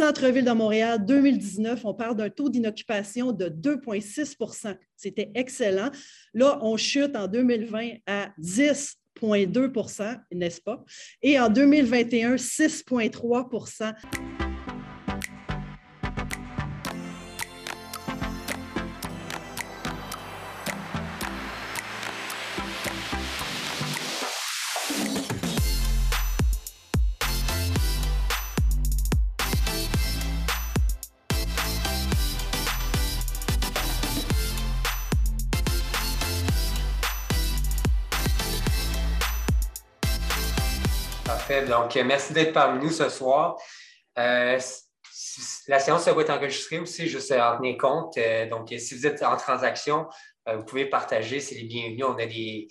[0.00, 5.90] Centre-ville de Montréal, 2019, on parle d'un taux d'inoccupation de 2,6% C'était excellent.
[6.32, 10.82] Là, on chute en 2020 à 10,2% n'est-ce pas?
[11.20, 14.39] Et en 2021, 6,3
[41.70, 43.56] Donc, merci d'être parmi nous ce soir.
[44.18, 44.58] Euh,
[45.68, 48.18] la séance va être enregistrée aussi, juste à en tenir compte.
[48.18, 50.08] Euh, donc, si vous êtes en transaction,
[50.48, 52.04] euh, vous pouvez partager, c'est les bienvenus.
[52.04, 52.66] On a des,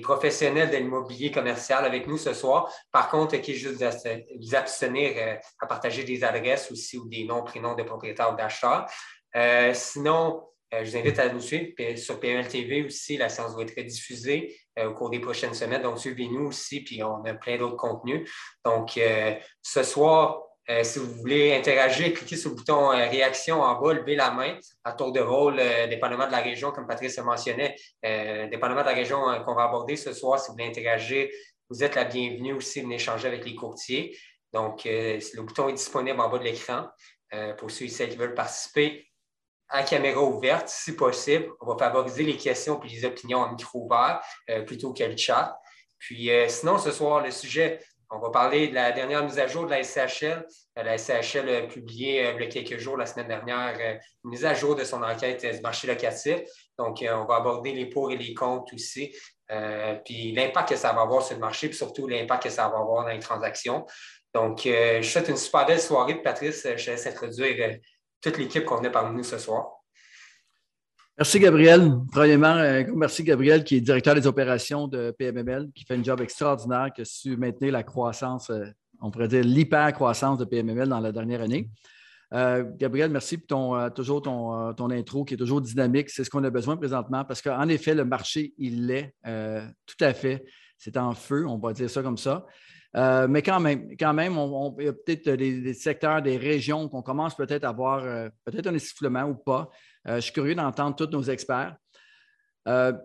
[0.00, 2.72] professionnels de l'immobilier commercial avec nous ce soir.
[2.92, 3.84] Par contre, qui est juste
[4.40, 8.86] vous abstenir à partager des adresses aussi ou des noms, prénoms de propriétaires ou d'acheteurs.
[9.72, 10.42] sinon,
[10.82, 13.16] je vous invite à nous suivre sur PML TV aussi.
[13.16, 14.56] La séance va être diffusée.
[14.76, 15.82] Euh, au cours des prochaines semaines.
[15.82, 18.28] Donc, suivez-nous aussi, puis on a plein d'autres contenus.
[18.64, 23.80] Donc, euh, ce soir, euh, si vous voulez interagir, cliquez sur le bouton réaction en
[23.80, 27.22] bas, levez la main à tour de rôle, dépendamment de la région, comme Patrice le
[27.22, 27.76] mentionnait,
[28.50, 31.28] dépendamment de la région qu'on va aborder ce soir, si vous voulez interagir,
[31.70, 34.16] vous êtes la bienvenue aussi, venez échanger avec les courtiers.
[34.52, 36.88] Donc, le bouton est disponible en bas de l'écran
[37.58, 39.06] pour ceux et celles qui veulent participer
[39.74, 41.50] à caméra ouverte, si possible.
[41.60, 45.16] On va favoriser les questions et les opinions en micro ouvert euh, plutôt que le
[45.16, 45.58] chat.
[45.98, 49.48] Puis euh, sinon, ce soir, le sujet, on va parler de la dernière mise à
[49.48, 50.46] jour de la SCHL.
[50.78, 54.44] Euh, la SCHL a publié il y a quelques jours, la semaine dernière, une mise
[54.44, 56.38] à jour de son enquête du marché locatif.
[56.78, 59.12] Donc, on va aborder les pour et les contre aussi.
[60.04, 62.78] puis l'impact que ça va avoir sur le marché, puis surtout l'impact que ça va
[62.78, 63.84] avoir dans les transactions.
[64.32, 66.22] Donc, je souhaite une super belle soirée.
[66.22, 67.78] Patrice, je te laisse introduire
[68.24, 69.66] toute l'équipe qu'on a parmi nous ce soir.
[71.18, 71.92] Merci, Gabriel.
[72.10, 76.20] Premièrement, euh, merci, Gabriel, qui est directeur des opérations de PMML, qui fait un job
[76.20, 78.64] extraordinaire, qui a su maintenir la croissance, euh,
[79.00, 81.68] on pourrait dire l'hyper-croissance de PMML dans la dernière année.
[82.32, 86.10] Euh, Gabriel, merci pour ton, toujours ton, ton, intro qui est toujours dynamique.
[86.10, 90.14] C'est ce qu'on a besoin présentement parce qu'en effet, le marché, il l'est tout à
[90.14, 90.44] fait.
[90.78, 92.44] C'est en feu, on va dire ça comme ça.
[92.96, 94.38] Euh, mais quand même, quand même,
[94.78, 98.68] il y a peut-être des, secteurs, des régions qu'on commence peut-être à avoir euh, peut-être
[98.68, 99.68] un essoufflement ou pas.
[100.06, 101.76] Euh, je suis curieux d'entendre tous nos experts.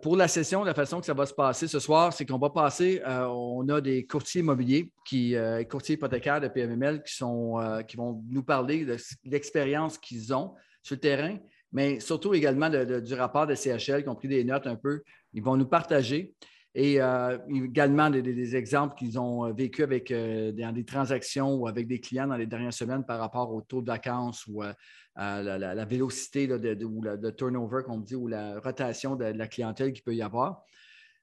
[0.02, 2.50] pour la session, la façon que ça va se passer ce soir, c'est qu'on va
[2.50, 5.34] passer, on a des courtiers immobiliers, qui,
[5.68, 10.94] courtiers hypothécaires de PMML qui, sont, qui vont nous parler de l'expérience qu'ils ont sur
[10.94, 11.36] le terrain,
[11.72, 15.02] mais surtout également du rapport de CHL qui ont pris des notes un peu.
[15.34, 16.32] Ils vont nous partager.
[16.74, 21.66] Et euh, également des, exemples qu'ils ont euh, vécu avec euh, dans des transactions ou
[21.66, 25.42] avec des clients dans les dernières semaines par rapport au taux de vacances ou à
[25.42, 30.04] la, vélocité de, ou le turnover, qu'on dit, ou la rotation de, la clientèle qu'il
[30.04, 30.62] peut y avoir.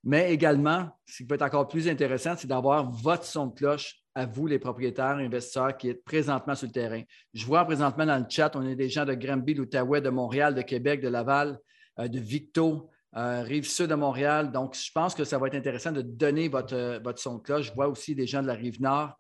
[0.03, 3.95] Mais également, ce qui peut être encore plus intéressant, c'est d'avoir votre son de cloche
[4.15, 7.01] à vous, les propriétaires, investisseurs qui êtes présentement sur le terrain.
[7.33, 10.53] Je vois présentement dans le chat, on a des gens de Granby, l'Outaouais, de Montréal,
[10.53, 11.57] de Québec, de Laval,
[11.97, 14.51] de Victo, euh, rive sud de Montréal.
[14.51, 17.41] Donc, je pense que ça va être intéressant de donner votre, euh, votre son de
[17.41, 17.67] cloche.
[17.67, 19.17] Je vois aussi des gens de la rive nord.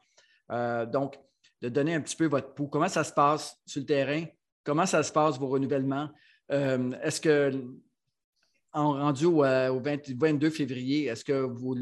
[0.51, 1.17] Euh, donc,
[1.61, 2.67] de donner un petit peu votre pouls.
[2.67, 4.25] Comment ça se passe sur le terrain?
[4.63, 6.09] Comment ça se passe, vos renouvellements?
[6.49, 7.51] est-ce que,
[8.71, 11.75] en rendu au, 22 février, est-ce que vos,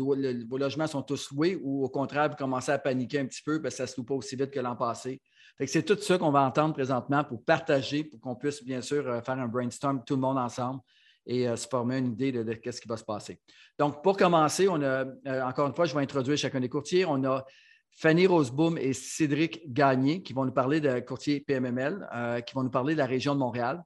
[0.57, 3.75] logements sont tous loués ou au contraire, vous commencez à paniquer un petit peu parce
[3.75, 5.21] que ça ne se loue pas aussi vite que l'an passé?
[5.67, 9.37] c'est tout ça qu'on va entendre présentement pour partager, pour qu'on puisse bien sûr faire
[9.37, 10.81] un brainstorm tout le monde ensemble
[11.25, 13.39] et euh, se former une idée de, ce qui va se passer.
[13.77, 17.05] Donc, pour commencer, on a, euh, encore une fois, je vais introduire chacun des courtiers.
[17.05, 17.43] On a
[17.91, 22.63] Fanny Roseboom et Cédric Gagné qui vont nous parler de courtier PMML, euh, qui vont
[22.63, 23.81] nous parler de la région de Montréal.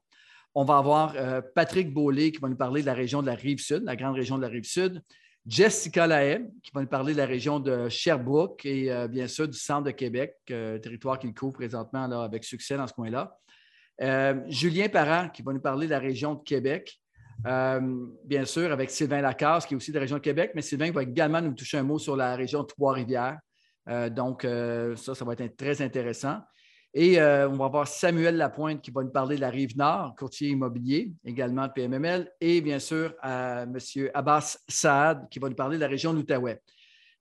[0.55, 1.16] On va avoir
[1.53, 4.35] Patrick Beaulé qui va nous parler de la région de la Rive-Sud, la grande région
[4.35, 5.00] de la Rive-Sud.
[5.45, 9.57] Jessica Lahaye qui va nous parler de la région de Sherbrooke et bien sûr du
[9.57, 13.38] centre de Québec, territoire qu'il couvre présentement avec succès dans ce coin-là.
[14.47, 16.99] Julien Parent qui va nous parler de la région de Québec.
[17.47, 20.62] Euh, bien sûr, avec Sylvain Lacasse, qui est aussi de la région de Québec, mais
[20.62, 23.39] Sylvain va également nous toucher un mot sur la région Trois-Rivières.
[23.88, 26.39] Euh, donc, euh, ça, ça va être très intéressant.
[26.95, 30.50] Et on va avoir Samuel Lapointe qui va nous parler de la rive nord, courtier
[30.50, 33.77] immobilier, également de PMML, et bien sûr M.
[34.12, 36.59] Abbas Saad qui va nous parler de la région de l'Outaouais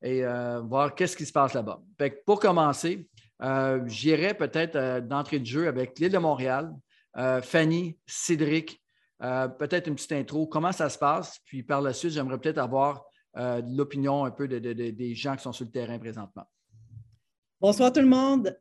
[0.00, 0.22] et
[0.62, 1.82] voir qu'est-ce qui se passe là-bas.
[2.24, 3.06] Pour commencer,
[3.84, 6.72] j'irai peut-être d'entrée de jeu avec l'île de Montréal,
[7.42, 8.80] Fanny, Cédric,
[9.22, 12.58] euh, peut-être une petite intro, comment ça se passe, puis par la suite, j'aimerais peut-être
[12.58, 13.04] avoir
[13.36, 16.44] euh, l'opinion un peu des gens qui sont sur le terrain présentement.
[17.60, 18.56] Bonsoir tout le monde.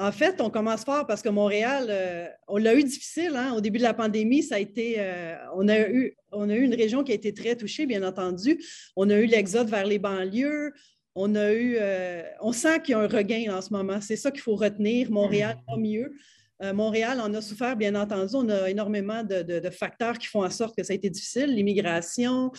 [0.00, 3.32] En fait, on commence fort parce que Montréal, euh, on l'a eu difficile.
[3.34, 3.52] Hein.
[3.54, 6.62] Au début de la pandémie, ça a été, euh, on, a eu, on a eu
[6.62, 8.62] une région qui a été très touchée, bien entendu.
[8.94, 10.72] On a eu l'exode vers les banlieues.
[11.16, 14.00] On a eu, euh, on sent qu'il y a un regain en ce moment.
[14.00, 15.10] C'est ça qu'il faut retenir.
[15.10, 16.12] Montréal va mieux.
[16.60, 18.34] Montréal en a souffert, bien entendu.
[18.34, 21.54] On a énormément de, facteurs qui font en sorte que ça a été difficile.
[21.54, 22.50] L'immigration,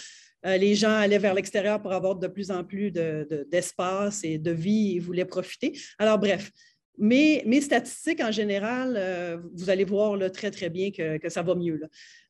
[0.43, 4.95] les gens allaient vers l'extérieur pour avoir de plus en plus d'espace et de vie
[4.95, 5.77] et voulaient profiter.
[5.97, 6.51] Alors, bref,
[6.99, 11.81] mes statistiques en général, euh, vous allez voir très, très bien que, ça va mieux.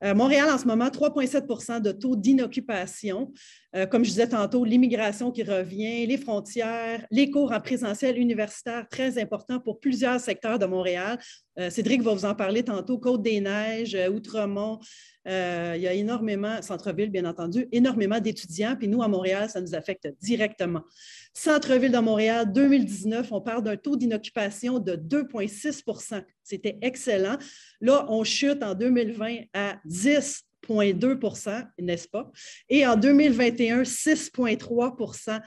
[0.03, 3.31] Euh, Montréal, en ce moment, 3,7% de taux d'inoccupation.
[3.75, 8.87] Euh, comme je disais tantôt, l'immigration qui revient, les frontières, les cours en présentiel universitaire,
[8.89, 11.17] très important pour plusieurs secteurs de Montréal.
[11.69, 12.97] Cédric va vous en parler tantôt.
[12.97, 14.79] Côte-des-Neiges, Outremont,
[15.25, 15.31] il
[15.81, 18.75] y a énormément, centre-ville bien entendu, énormément d'étudiants.
[18.77, 20.83] Puis nous, à Montréal, ça nous affecte directement.
[21.33, 27.37] Centre-ville de Montréal, 2019, on parle d'un taux d'inoccupation de 2,6% C'était excellent.
[27.81, 29.77] Là, on chute en 2020 à
[30.69, 32.31] 10,2% n'est-ce pas?
[32.69, 35.39] Et en 2021, 6,3%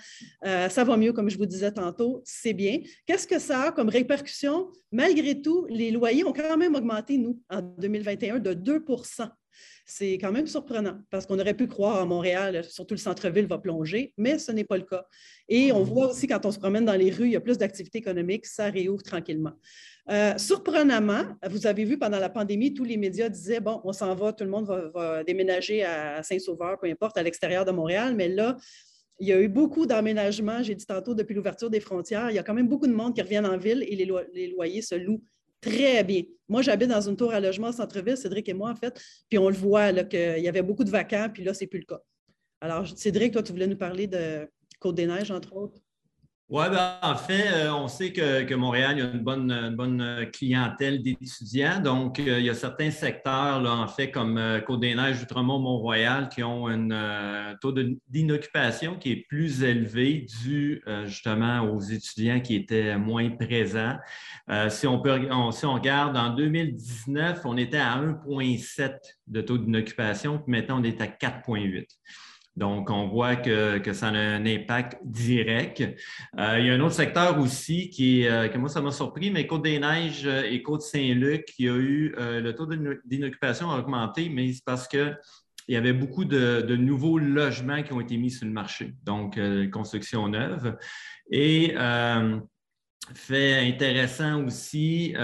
[0.45, 2.81] euh, Ça va mieux, comme je vous disais tantôt, c'est bien.
[3.07, 4.71] Qu'est-ce que ça a comme répercussion?
[4.91, 8.85] Malgré tout, les loyers ont quand même augmenté, nous, en 2021, de 2
[9.85, 13.59] c'est quand même surprenant parce qu'on aurait pu croire à Montréal, surtout le centre-ville va
[13.59, 15.05] plonger, mais ce n'est pas le cas.
[15.49, 17.59] Et on voit aussi quand on se promène dans les rues, il y a plus
[17.59, 19.53] d'activité économique, ça réouvre tranquillement.
[20.11, 24.15] Euh, surprenamment, vous avez vu pendant la pandémie, tous les médias disaient, bon, on s'en
[24.15, 28.29] va, tout le monde va, déménager à Saint-Sauveur, peu importe, à l'extérieur de Montréal, mais
[28.29, 28.57] là,
[29.21, 32.31] il y a eu beaucoup d'aménagements, j'ai dit tantôt, depuis l'ouverture des frontières.
[32.31, 34.83] Il y a quand même beaucoup de monde qui reviennent en ville et les loyers
[34.83, 35.23] se louent
[35.63, 36.25] très bien.
[36.49, 39.01] Moi, j'habite dans une tour à logement centre-ville, Cédric et moi, en fait,
[39.31, 41.79] puis on le voit qu'il y avait beaucoup de vacants, puis là, ce n'est plus
[41.79, 42.03] le cas.
[42.61, 44.47] Alors, Cédric, toi, tu voulais nous parler de
[44.79, 45.81] Côte-des-Neiges, entre autres?
[46.55, 51.81] Oui, ben, en fait, euh, on sait que, Montréal, a une bonne, bonne clientèle d'étudiants.
[51.81, 56.29] Donc, euh, il y a certains secteurs, là, en fait, comme euh, Côte-des-Neiges, Outremont, Mont-Royal,
[56.29, 57.73] qui ont un taux
[58.07, 63.97] d'inoccupation qui est plus élevé dû justement aux étudiants qui étaient moins présents.
[64.69, 65.21] si, on peut,
[65.53, 70.85] si on regarde, en 2019, on était à 1,7 de taux d'inoccupation, puis maintenant, on
[70.85, 71.87] est à 4,8.
[72.57, 75.81] Donc, on voit que, ça a un impact direct.
[76.39, 79.31] Euh, il y a un autre secteur aussi qui euh, que moi, ça m'a surpris,
[79.31, 82.67] mais Côte-des-Neiges euh, et Côte-Saint-Luc, qui a eu le taux
[83.05, 85.17] d'inoccupation a augmenté, mais c'est parce qu'il
[85.69, 89.39] y avait beaucoup de, nouveaux logements qui ont été mis sur le marché, donc
[89.71, 90.77] construction neuve.
[91.31, 91.75] Et
[93.15, 95.15] fait intéressant aussi,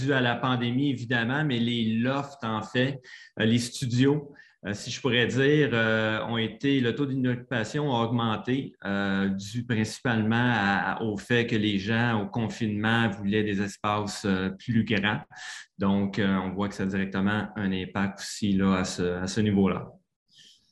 [0.00, 3.00] dû à la pandémie évidemment, mais les lofts, en fait,
[3.36, 4.32] les studios,
[4.74, 10.96] si je pourrais dire, euh, ont été, le taux d'inoccupation a augmenté, euh, dû principalement
[11.02, 14.26] au fait que les gens au confinement voulaient des espaces
[14.58, 15.20] plus grands.
[15.78, 19.92] Donc, on voit que ça a directement un impact aussi là, à ce, niveau-là.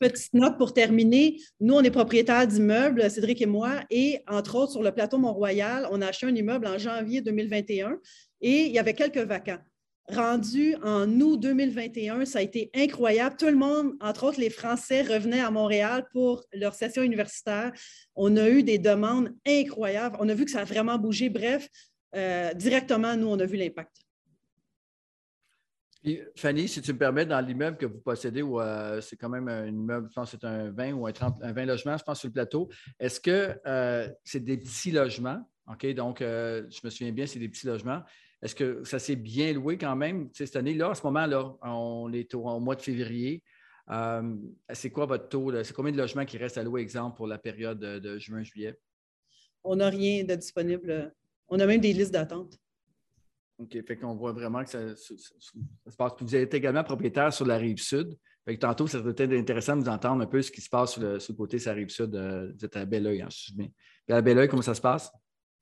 [0.01, 4.73] Petite note pour terminer, nous, on est propriétaires d'immeubles, Cédric et moi, et entre autres,
[4.73, 7.99] sur le plateau Mont-Royal, on a acheté un immeuble en janvier 2021
[8.41, 9.61] et il y avait quelques vacants
[10.09, 13.37] rendu en août 2021, ça a été incroyable.
[13.37, 17.73] Tout le monde, entre autres les Français, revenaient à Montréal pour leur session universitaire.
[18.15, 20.17] On a eu des demandes incroyables.
[20.21, 21.31] On a vu que ça a vraiment bougé.
[21.31, 21.69] Bref,
[22.15, 23.97] euh, directement, nous, on a vu l'impact.
[26.37, 29.69] Fanny, si tu me permets, dans l'immeuble que vous possédez, euh, c'est quand même un
[29.69, 32.21] immeuble, je pense que c'est un 20 ou un, 30, un 20 logements, je pense,
[32.21, 32.69] sur le plateau,
[33.01, 35.49] est-ce que euh, c'est des petits logements?
[35.67, 38.03] OK, donc, je me souviens bien, c'est des petits logements.
[38.45, 40.91] Est-ce que ça s'est bien loué quand même cette année-là?
[40.91, 43.43] À ce moment-là, on est au, mois de février.
[43.91, 44.37] Euh,
[44.71, 45.51] c'est quoi votre taux?
[45.65, 48.79] C'est combien de logements qui restent à louer, exemple, pour la période de, juin-juillet?
[49.63, 51.15] On n'a rien de disponible.
[51.49, 52.59] On a même des listes d'attente.
[53.57, 53.83] OK.
[53.87, 56.13] Fait qu'on voit vraiment que ça, se passe.
[56.21, 58.15] Vous êtes également propriétaire sur la rive sud.
[58.45, 60.69] Fait que tantôt, ça serait peut-être intéressant de vous entendre un peu ce qui se
[60.69, 62.15] passe sur le, côté de sa rive sud.
[62.15, 63.69] Euh, vous êtes à Belleuil, hein, je me
[64.15, 65.11] à Belleuil, comment ça se passe?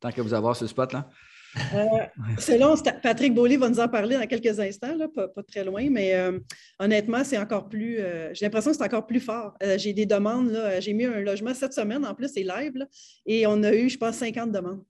[0.01, 1.09] Tant que vous avez ce spot-là?
[1.56, 2.06] Euh,
[2.38, 6.38] selon Patrick Beaulieu va nous en parler dans quelques instants, pas, très loin, mais euh,
[6.78, 7.99] honnêtement, c'est encore plus.
[7.99, 9.54] Euh, j'ai l'impression que c'est encore plus fort.
[9.76, 10.56] j'ai des demandes.
[10.80, 12.73] j'ai mis un logement cette semaine, en plus, c'est live,
[13.26, 14.82] et on a eu, je pense, 50 demandes.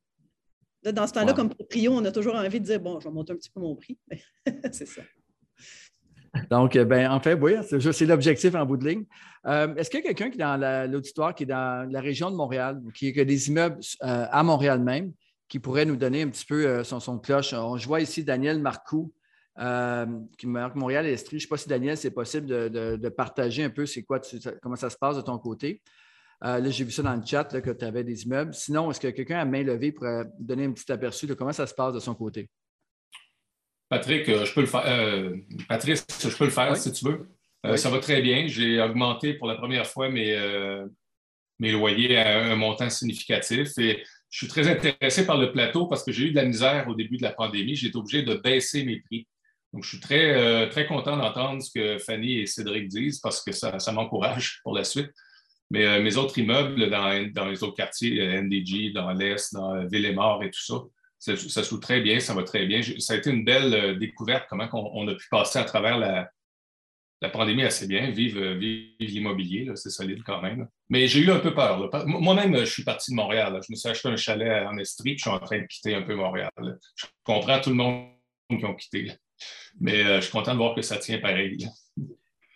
[0.85, 3.33] dans ce temps-là, comme proprio, on a toujours envie de dire bon, je vais monter
[3.33, 3.99] un petit peu mon prix.
[4.73, 5.03] c'est ça.
[6.51, 9.05] Donc, ben, en fait, oui, c'est l'objectif en bout de ligne.
[9.45, 12.37] Est-ce qu'il y a quelqu'un qui est dans l'auditoire, qui est dans la région de
[12.37, 15.13] Montréal, qui a des immeubles à Montréal même,
[15.53, 17.51] qui pourrait nous donner un petit peu euh, son, son cloche.
[17.51, 19.13] je vois ici Daniel Marcoux,
[19.59, 20.07] euh,
[20.39, 21.39] qui marque Montréal Estrie.
[21.39, 24.19] Je ne sais pas si Daniel, c'est possible de, partager un peu c'est quoi,
[24.63, 25.83] comment ça se passe de ton côté.
[26.43, 28.55] Euh, là, j'ai vu ça dans le chat que tu avais des immeubles.
[28.55, 31.67] Sinon, est-ce que quelqu'un à main levée pourrait donner un petit aperçu de comment ça
[31.67, 32.49] se passe de son côté?
[33.91, 35.35] Patrick, je peux le faire.
[35.69, 37.77] Patrice, je peux le faire si tu veux.
[37.77, 38.47] Ça va très bien.
[38.47, 40.35] J'ai augmenté pour la première fois mes,
[41.59, 43.69] mes loyers à un montant significatif.
[43.77, 46.89] Et je suis très intéressé par le plateau parce que j'ai eu de la misère
[46.89, 47.77] au début de la pandémie.
[47.77, 49.29] J'ai été obligé de baisser mes prix.
[49.75, 53.43] Donc, je suis très, euh, très content d'entendre ce que Fanny et Cédric disent parce
[53.43, 55.11] que ça, m'encourage pour la suite.
[55.71, 57.11] Mais euh, mes autres immeubles dans,
[57.47, 60.63] les autres quartiers, euh, NDG, dans l'Est, dans Ville-et-Mort et tout
[61.19, 62.81] ça, ça, ça très bien, ça va très bien.
[63.01, 66.31] Ça a été une belle découverte, comment on, a pu passer à travers la,
[67.21, 68.11] la pandémie assez bien.
[68.11, 68.41] Vive,
[68.99, 70.69] l'immobilier, c'est solide quand même.
[70.93, 71.89] Mais j'ai eu un peu peur.
[72.07, 73.59] Moi-même, je suis parti de Montréal.
[73.67, 75.95] Je me suis acheté un chalet en Estrie, puis je suis en train de quitter
[75.95, 76.51] un peu Montréal.
[76.59, 78.09] Je comprends tout le monde
[78.51, 79.11] qui ont quitté.
[79.81, 81.67] Mais euh, je suis content de voir que ça tient pareil.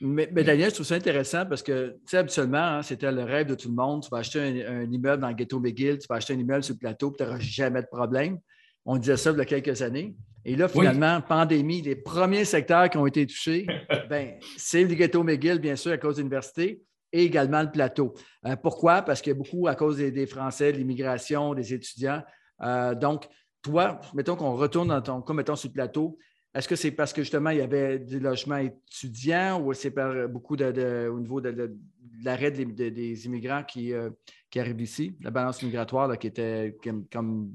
[0.02, 3.46] Mais, Daniel, je trouve ça intéressant parce que, tu sais, habituellement, hein, c'était le rêve
[3.46, 4.02] de tout le monde.
[4.02, 6.74] Tu vas acheter un, immeuble dans le ghetto McGill, tu vas acheter un immeuble sur
[6.74, 8.38] le plateau, puis tu n'auras jamais de problème.
[8.84, 10.14] On disait ça il y a quelques années.
[10.44, 13.66] Et là, finalement, pandémie, les premiers secteurs qui ont été touchés,
[14.10, 18.14] ben, c'est le ghetto McGill, bien sûr, à cause de l'université, et également le plateau.
[18.44, 19.02] Euh, pourquoi?
[19.02, 22.22] Parce que beaucoup à cause des, Français, de l'immigration, des étudiants.
[22.62, 23.26] Euh, donc,
[23.62, 26.18] toi, mettons qu'on retourne dans ton cas, mettons sur le plateau,
[26.54, 30.26] est-ce que c'est parce que justement il y avait du logement étudiant ou c'est par
[30.26, 31.76] beaucoup de, au niveau de,
[32.24, 34.10] l'arrêt des, immigrants euh,
[34.50, 36.76] qui, arrivent ici, la balance migratoire qui était
[37.12, 37.52] comme,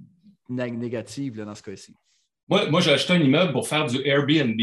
[0.50, 1.96] négative dans ce cas-ci?
[2.48, 4.60] Moi, j'ai acheté un immeuble pour faire du Airbnb.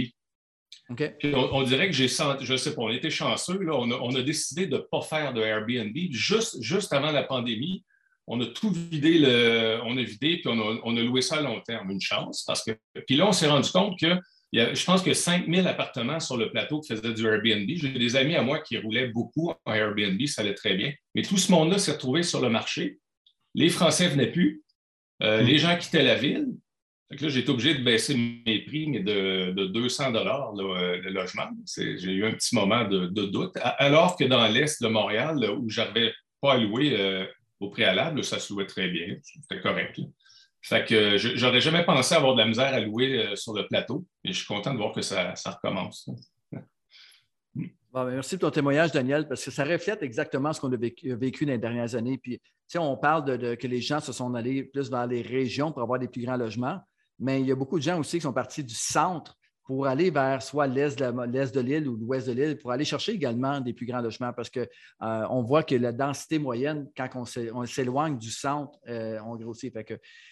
[0.91, 4.23] On, dirait que j'ai senti, je ne sais pas, on était chanceux, là, on, a,
[4.23, 5.95] décidé de ne pas faire de Airbnb.
[6.11, 7.85] Juste, juste avant la pandémie,
[8.27, 11.61] on a tout vidé, le, on a vidé, puis on a, loué ça à long
[11.61, 11.91] terme.
[11.91, 12.73] Une chance, parce que.
[13.07, 14.17] Puis là, on s'est rendu compte que
[14.53, 17.69] je pense qu'il y a 5000 appartements sur le plateau qui faisaient du Airbnb.
[17.69, 20.93] J'ai des amis à moi qui roulaient beaucoup en Airbnb, ça allait très bien.
[21.15, 22.99] Mais tout ce monde-là s'est retrouvé sur le marché.
[23.55, 24.63] Les Français ne venaient plus.
[25.23, 25.47] Euh, mm.
[25.47, 26.49] Les gens quittaient la ville.
[27.11, 31.49] Là, j'ai été obligé de baisser mes prix, mais de, 200 dollars euh, le logement.
[31.67, 33.57] J'ai eu un petit moment de, doute.
[33.63, 37.27] Alors que dans l'Est de Montréal, où je n'avais pas à louer euh,
[37.61, 39.17] au préalable, ça se louait très bien.
[39.23, 40.01] C'était correct.
[40.61, 44.05] Fait que j'aurais jamais pensé avoir de la misère à louer sur le plateau.
[44.25, 46.09] Et je suis content de voir que ça, recommence.
[47.91, 51.47] Ben, merci pour ton témoignage, Daniel, parce que ça reflète exactement ce qu'on a vécu,
[51.47, 52.19] dans les dernières années.
[52.19, 52.39] Puis,
[52.77, 55.99] on parle de, que les gens se sont allés plus vers les régions pour avoir
[55.99, 56.79] des plus grands logements,
[57.19, 60.11] mais il y a beaucoup de gens aussi qui sont partis du centre pour aller
[60.11, 63.85] vers soit l'est de, l'île ou l'ouest de l'île, pour aller chercher également des plus
[63.85, 64.65] grands logements, parce qu'on
[65.03, 67.11] euh, voit que la densité moyenne, quand
[67.53, 69.77] on s'éloigne du centre, euh, on grossit.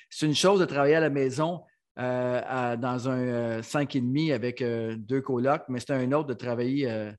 [0.09, 1.61] c'est une chose de travailler à la maison
[1.99, 7.13] euh, dans un 5,5 avec deux colocs, mais c'est un autre de travailler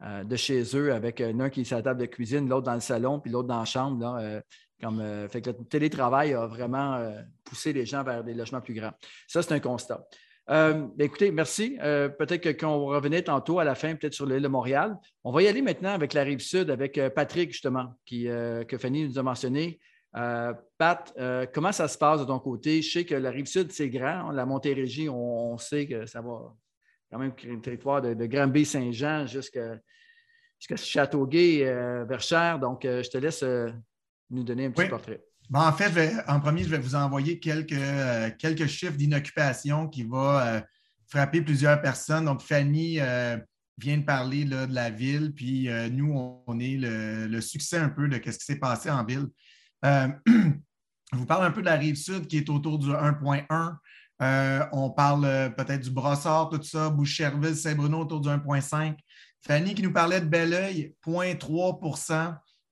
[0.00, 2.80] de chez eux avec un qui est à la table de cuisine, l'autre dans le
[2.80, 4.40] salon, puis l'autre dans la chambre.
[4.80, 7.12] Comme, fait que le télétravail a vraiment
[7.44, 8.92] poussé les gens vers des logements plus grands.
[9.26, 10.06] Ça, c'est un constat.
[10.50, 11.78] Euh, ben, écoutez, merci.
[11.82, 14.96] Euh, peut-être qu'on revenait tantôt à la fin, peut-être sur l'île de Montréal.
[15.24, 18.78] On va y aller maintenant avec la rive sud, avec euh, Patrick, justement, qui, que
[18.78, 19.78] Fanny nous a mentionné.
[20.12, 21.14] Pat,
[21.52, 22.80] comment ça se passe de ton côté?
[22.80, 24.30] Je sais que la rive sud, c'est grand.
[24.30, 26.54] La Montérégie, on, on, sait que ça va
[27.10, 29.78] quand même créer un territoire de, de Granby-Saint-Jean jusqu'à
[30.76, 31.62] Châteauguay,
[32.08, 32.58] Verchères.
[32.58, 33.44] Donc, je te laisse
[34.30, 35.22] nous donner un petit portrait.
[35.50, 40.02] Bon, en fait, en premier, je vais vous envoyer quelques, euh, quelques chiffres d'inoccupation qui
[40.02, 40.60] vont euh,
[41.06, 42.26] frapper plusieurs personnes.
[42.26, 43.38] Donc, Fanny euh,
[43.78, 48.16] vient de parler de la ville, puis nous, on, est le, succès un peu de
[48.16, 49.28] ce qui s'est passé en ville.
[49.82, 50.10] je
[51.12, 54.68] vous parle un peu de la rive sud qui est autour du 1.1.
[54.72, 58.96] on parle peut-être du Brossard, tout ça, Boucherville, Saint-Bruno autour du 1.5.
[59.46, 61.78] Fanny qui nous parlait de Belleuil, 0.3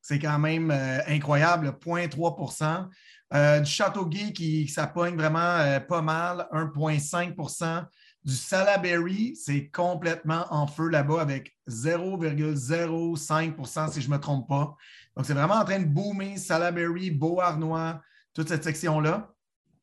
[0.06, 2.86] c'est quand même euh, incroyable, 0,3%
[3.34, 7.84] euh, Du Châteauguay qui s'appogne vraiment euh, pas mal, 1,5%
[8.24, 14.76] Du Salaberry, c'est complètement en feu là-bas avec 0,05% si je ne me trompe pas.
[15.16, 18.00] Donc, c'est vraiment en train de boomer Salaberry, Beauharnois,
[18.32, 19.32] toute cette section-là.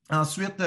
[0.10, 0.64] Ensuite,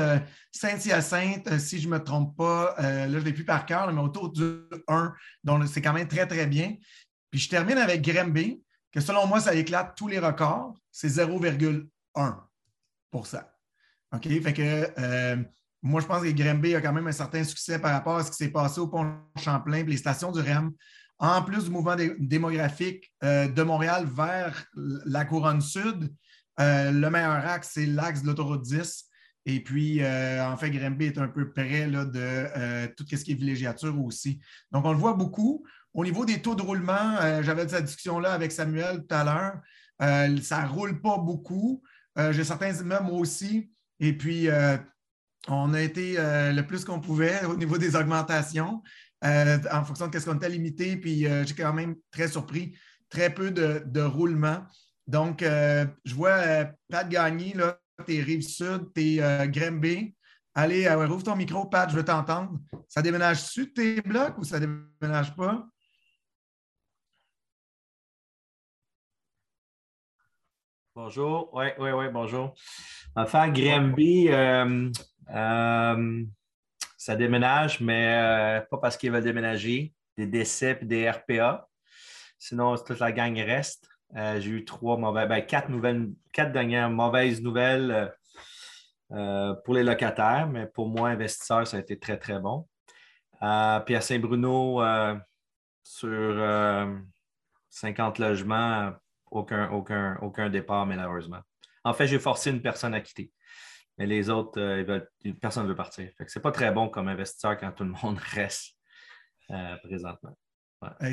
[0.51, 4.03] Saint-Hyacinthe, si je ne me trompe pas, là, je ne l'ai plus par cœur, mais
[4.03, 4.59] autour du
[4.89, 6.75] 1, donc c'est quand même très, très bien.
[7.31, 8.61] Puis je termine avec Grimby
[9.01, 11.87] selon moi, ça éclate tous les records, c'est 0,1
[14.13, 14.43] OK?
[14.43, 15.37] Fait que euh,
[15.83, 18.31] moi, je pense que Grimby a quand même un certain succès par rapport à ce
[18.31, 20.73] qui s'est passé au pont Champlain les stations du REM.
[21.19, 26.13] En plus du mouvement démographique euh, de Montréal vers la couronne sud,
[26.61, 29.05] euh, le meilleur axe, c'est l'axe de l'autoroute 10.
[29.49, 33.37] Et puis, en fait, Grimby est un peu près là, de tout ce qui est
[33.37, 34.41] villégiature aussi.
[34.73, 35.65] Donc, on le voit beaucoup.
[35.97, 39.55] Au niveau des taux de roulement, euh, j'avais cette discussion-là avec Samuel tout à l'heure.
[40.03, 41.83] Euh, ça ne roule pas beaucoup.
[42.19, 43.73] Euh, j'ai certains immeubles aussi.
[43.99, 44.49] Et puis,
[45.49, 48.83] on a été le plus qu'on pouvait au niveau des augmentations
[49.23, 50.99] en fonction de ce qu'on était limité.
[50.99, 52.77] Puis j'ai quand même très surpris,
[53.09, 54.67] très peu de, roulement.
[55.07, 57.55] Donc, je vois Pat Gagné,
[58.05, 59.17] t'es Rive-Sud, t'es
[59.49, 60.15] Grimby.
[60.55, 62.61] Allez, rouvre ton micro, Pat, je veux t'entendre.
[62.87, 65.67] Ça déménage-tu tes blocs ou ça déménage pas?
[70.97, 71.51] Bonjour.
[71.53, 72.55] Oui, oui, oui, bonjour.
[73.15, 74.91] Enfin, Grimby, euh,
[75.29, 76.25] euh,
[76.97, 79.93] ça déménage, mais euh, pas parce qu'il va déménager.
[80.17, 81.69] Des décès et des RPA.
[82.39, 83.87] Sinon, toute la gang reste.
[84.15, 88.15] J'ai eu trois mauvaises, ben, quatre nouvelles, quatre dernières mauvaises nouvelles
[89.11, 92.67] pour les locataires, mais pour moi, investisseur, ça a été très, très bon.
[93.85, 94.83] puis à Saint-Bruno,
[95.83, 96.89] sur
[97.69, 98.93] 50 logements,
[99.31, 101.41] aucun, aucun, aucun départ, malheureusement.
[101.85, 103.33] En fait, j'ai forcé une personne à quitter.
[103.99, 105.01] Mais les autres, euh,
[105.41, 106.11] personne ne veut partir.
[106.27, 108.75] Ce n'est pas très bon comme investisseur quand tout le monde reste
[109.51, 110.37] euh, présentement.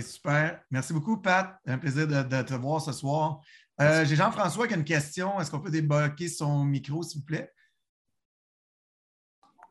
[0.01, 0.62] super.
[0.70, 1.60] Merci beaucoup, Pat.
[1.65, 3.41] Un plaisir de, te voir ce soir.
[3.82, 5.39] Euh, j'ai Jean-François qui a une question.
[5.39, 7.51] Est-ce qu'on peut débloquer son micro, s'il vous plaît?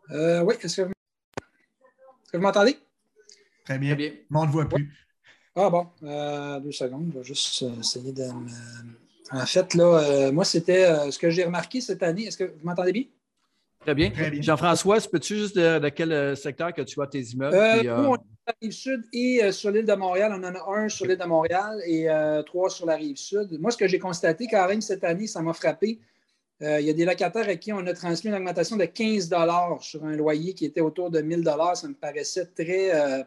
[0.09, 0.91] oui, est-ce que
[2.33, 2.79] vous, m'entendez?
[3.65, 3.95] Très bien.
[3.95, 4.21] Très bien.
[4.31, 4.93] on ne voit plus.
[5.55, 8.49] Ah bon, euh, deux secondes, je vais juste euh, essayer de me...
[9.33, 12.25] En fait, là, euh, moi, c'était ce que j'ai remarqué cette année.
[12.25, 13.05] Est-ce que vous m'entendez bien?
[13.81, 14.13] Très bien.
[14.41, 17.57] Jean-François, peux-tu juste de, quel secteur que tu vois tes immeubles?
[17.57, 20.33] nous, on est sur la rive sud et sur l'île de Montréal.
[20.35, 22.09] On en a un sur l'île de Montréal et
[22.45, 23.59] trois sur la rive sud.
[23.59, 25.99] Moi, ce que j'ai constaté quand même cette année, ça m'a frappé.
[26.61, 29.31] il y a des locataires à qui on a transmis une augmentation de 15
[29.81, 31.43] sur un loyer qui était autour de 1000
[31.75, 33.25] Ça me paraissait très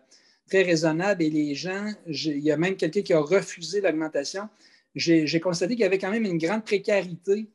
[0.48, 4.48] très raisonnable et les gens, il y a même quelqu'un qui a refusé l'augmentation.
[4.96, 7.48] J'ai constaté qu'il y avait quand même une grande précarité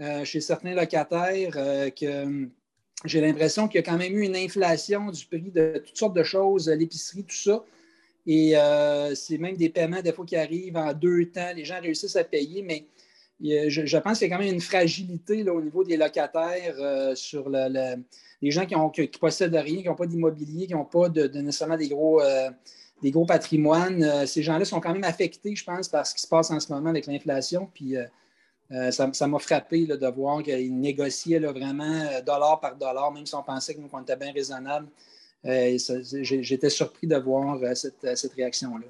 [0.00, 2.50] euh, chez certains locataires, euh, que hum,
[3.04, 6.16] j'ai l'impression qu'il y a quand même eu une inflation du prix de toutes sortes
[6.16, 7.64] de choses, l'épicerie, tout ça.
[8.26, 11.52] Et euh, c'est même des paiements, des fois, qui arrivent en deux temps.
[11.54, 12.84] Les gens réussissent à payer, mais
[13.40, 17.96] je, pense qu'il y a quand même une fragilité au niveau des locataires sur le
[18.40, 21.88] les gens qui, ont, possèdent rien, qui n'ont pas d'immobilier, qui n'ont pas nécessairement des
[21.88, 22.50] gros, euh,
[23.26, 26.50] patrimoines, euh, ces gens-là sont quand même affectés, je pense, par ce qui se passe
[26.50, 27.68] en ce moment avec l'inflation.
[27.72, 33.34] Puis euh, ça m'a frappé de voir qu'ils négociaient vraiment dollar par dollar, même si
[33.34, 34.88] on pensait que était bien raisonnable.
[35.42, 38.86] J'étais surpris de voir cette, cette réaction-là.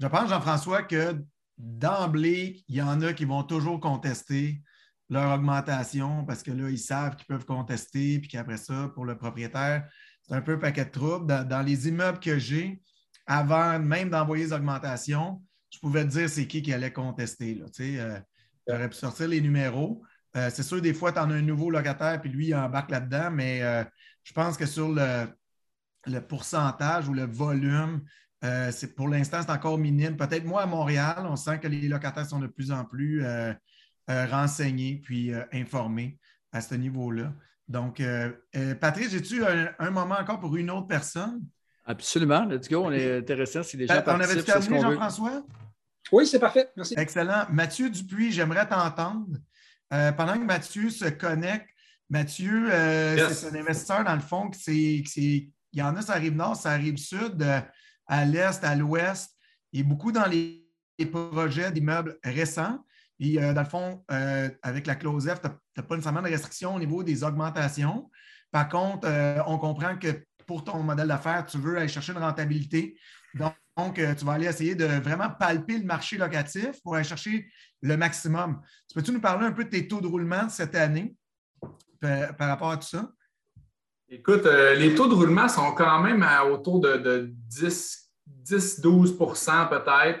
[0.00, 1.14] Je pense, Jean-François, que
[1.58, 4.62] d'emblée, il y en a qui vont toujours contester
[5.10, 9.16] leur augmentation parce que là, ils savent qu'ils peuvent contester, puis qu'après ça, pour le
[9.16, 9.88] propriétaire,
[10.22, 11.26] c'est un peu un paquet de troubles.
[11.26, 12.80] Dans, les immeubles que j'ai,
[13.26, 17.54] avant même d'envoyer les augmentations, je pouvais te dire c'est qui qui allait contester.
[17.54, 18.20] Là, euh,
[18.66, 20.02] J'aurais pu sortir les numéros.
[20.36, 22.90] Euh, c'est sûr, des fois, tu en as un nouveau locataire, puis lui, il embarque
[22.90, 23.84] là-dedans, mais euh,
[24.24, 25.26] je pense que sur le,
[26.06, 28.02] le, pourcentage ou le volume,
[28.70, 30.16] c'est, pour l'instant, c'est encore minime.
[30.16, 33.24] Peut-être moi, à Montréal, on sent que les locataires sont de plus en plus
[34.10, 36.18] euh, renseigner puis euh, informer
[36.52, 37.32] à ce niveau-là.
[37.68, 38.32] Donc, euh,
[38.78, 41.40] Patrice, j'ai-tu un, moment encore pour une autre personne?
[41.86, 42.44] Absolument.
[42.44, 42.84] Let's go.
[42.84, 45.42] On est intéressant si les gens On avait terminé, Jean-François?
[46.12, 46.70] Oui, c'est parfait.
[46.76, 46.94] Merci.
[46.98, 47.46] Excellent.
[47.50, 49.38] Mathieu Dupuis, j'aimerais t'entendre.
[49.88, 51.70] pendant que Mathieu se connecte,
[52.10, 54.50] Mathieu, c'est un investisseur dans le fond.
[54.66, 57.42] il y en a, ça arrive nord, ça arrive sud,
[58.06, 59.30] à l'est, à l'ouest,
[59.72, 60.64] et beaucoup dans les
[61.10, 62.78] projets d'immeubles récents.
[63.18, 66.28] Puis, euh, dans le fond, euh, avec la clause F, tu n'as pas nécessairement de
[66.28, 68.10] restriction au niveau des augmentations.
[68.50, 72.18] Par contre, euh, on comprend que pour ton modèle d'affaires, tu veux aller chercher une
[72.18, 72.98] rentabilité.
[73.34, 77.50] Donc, tu vas aller essayer de vraiment palper le marché locatif pour aller chercher
[77.82, 78.60] le maximum.
[78.88, 81.16] Tu peux-tu nous parler un peu de tes taux de roulement cette année
[82.00, 83.10] par, rapport à tout ça?
[84.08, 90.20] Écoute, les taux de roulement sont quand même autour de 10-12% peut-être.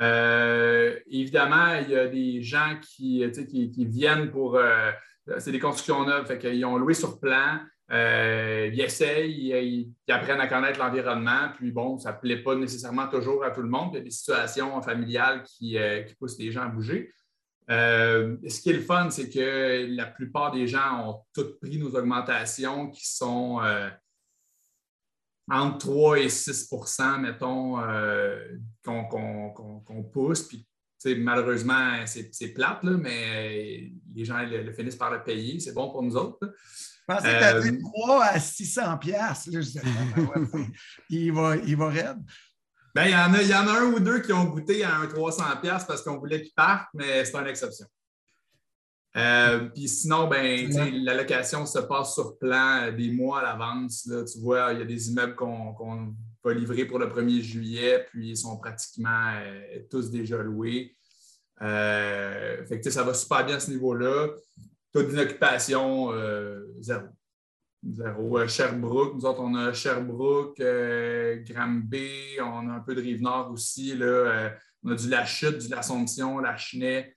[0.00, 4.56] Euh, évidemment, il y a des gens qui, qui, viennent pour.
[4.56, 4.90] Euh,
[5.38, 7.60] c'est des constructions neuves, fait qu'ils ont loué sur plan.
[7.90, 13.08] Euh, ils essayent, ils, apprennent à connaître l'environnement, puis bon, ça ne plaît pas nécessairement
[13.08, 13.90] toujours à tout le monde.
[13.92, 15.76] Il y a des situations familiales qui,
[16.18, 17.12] poussent les gens à bouger.
[17.68, 21.94] Ce qui est le fun, c'est que la plupart des gens ont toutes pris nos
[21.94, 23.60] augmentations qui sont
[25.50, 30.42] entre 3 et 6% mettons, euh, qu'on pousse.
[30.48, 30.66] Puis,
[31.18, 35.60] malheureusement, c'est plate, là, mais les gens le, finissent par le payer.
[35.60, 36.38] C'est bon pour nous autres.
[36.42, 39.50] Je pensais que tu avais 3 à 600 pièces.
[41.10, 42.22] il va, il va raide.
[42.94, 44.84] Ben, il, y en a, il y en a un ou deux qui ont goûté
[44.84, 47.86] à un 300 parce qu'on voulait qu'ils partent, mais c'est une exception.
[49.16, 50.70] Euh, puis sinon, ben,
[51.04, 54.08] l'allocation se passe sur plan des mois à l'avance.
[54.30, 58.30] Tu vois, il y a des immeubles qu'on va livrer pour le 1er juillet, puis
[58.30, 60.96] ils sont pratiquement euh, tous déjà loués.
[61.60, 64.28] Euh, fait que, ça va super bien à ce niveau-là.
[64.92, 66.10] Taux d'inoccupation,
[66.80, 67.06] zéro.
[67.84, 68.46] Zéro.
[68.46, 70.62] Sherbrooke, nous autres, on a Sherbrooke,
[71.48, 73.96] Granby, on a un peu de Rive-Nord aussi.
[73.96, 74.52] Là,
[74.84, 77.16] on a du La Chute, du L'Assomption, La Chenet.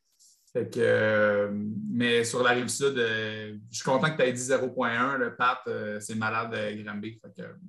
[0.77, 1.49] Euh,
[1.91, 5.17] mais sur la rive sud, euh, je suis content que tu aies dit 0.1.
[5.17, 7.19] Le Pat, euh, c'est malade de Granby.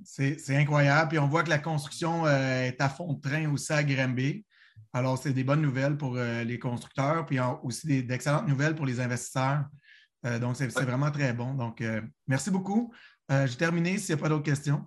[0.04, 1.08] C'est incroyable.
[1.10, 4.44] Puis on voit que la construction est à fond de train aussi à Granby.
[4.92, 9.64] Alors, c'est des bonnes nouvelles pour les constructeurs, puis aussi d'excellentes nouvelles pour les investisseurs.
[10.24, 11.54] Donc, c'est vraiment très bon.
[11.54, 11.82] Donc,
[12.26, 12.92] merci beaucoup.
[13.28, 14.84] J'ai terminé s'il n'y a pas d'autres questions.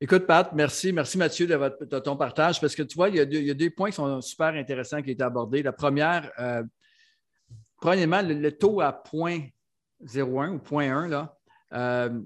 [0.00, 0.92] Écoute, Pat, merci.
[0.92, 3.50] Merci, Mathieu, de, ton partage, parce que tu vois, il y, a deux, il y,
[3.50, 5.62] a deux, points qui sont super intéressants qui ont été abordés.
[5.62, 6.30] La première,
[7.80, 9.50] premièrement, le, taux à 0.01
[10.00, 11.36] ou 0.1, là,
[11.72, 12.20] euh,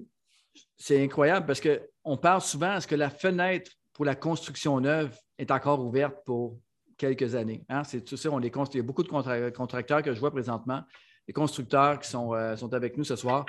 [0.76, 5.50] c'est incroyable parce qu'on parle souvent, est-ce que la fenêtre pour la construction neuve est
[5.50, 6.58] encore ouverte pour
[6.96, 7.64] quelques années?
[7.68, 7.84] Hein?
[7.84, 10.82] C'est tout ça, on les il y a beaucoup de contracteurs que je vois présentement,
[11.26, 13.46] les constructeurs qui sont, euh, sont avec nous ce soir.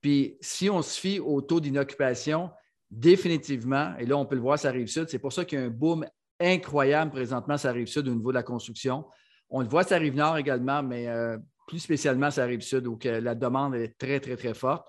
[0.00, 2.50] Puis si on se fie au taux d'inoccupation,
[2.90, 5.62] définitivement, et là on peut le voir, ça arrive sud, c'est pour ça qu'il y
[5.62, 6.06] a un boom
[6.40, 9.04] incroyable présentement, ça arrive sud au niveau de la construction.
[9.50, 11.36] On le voit, ça arrive nord également, mais euh,
[11.66, 14.88] plus spécialement, ça arrive sud, où la demande est très, très, très forte.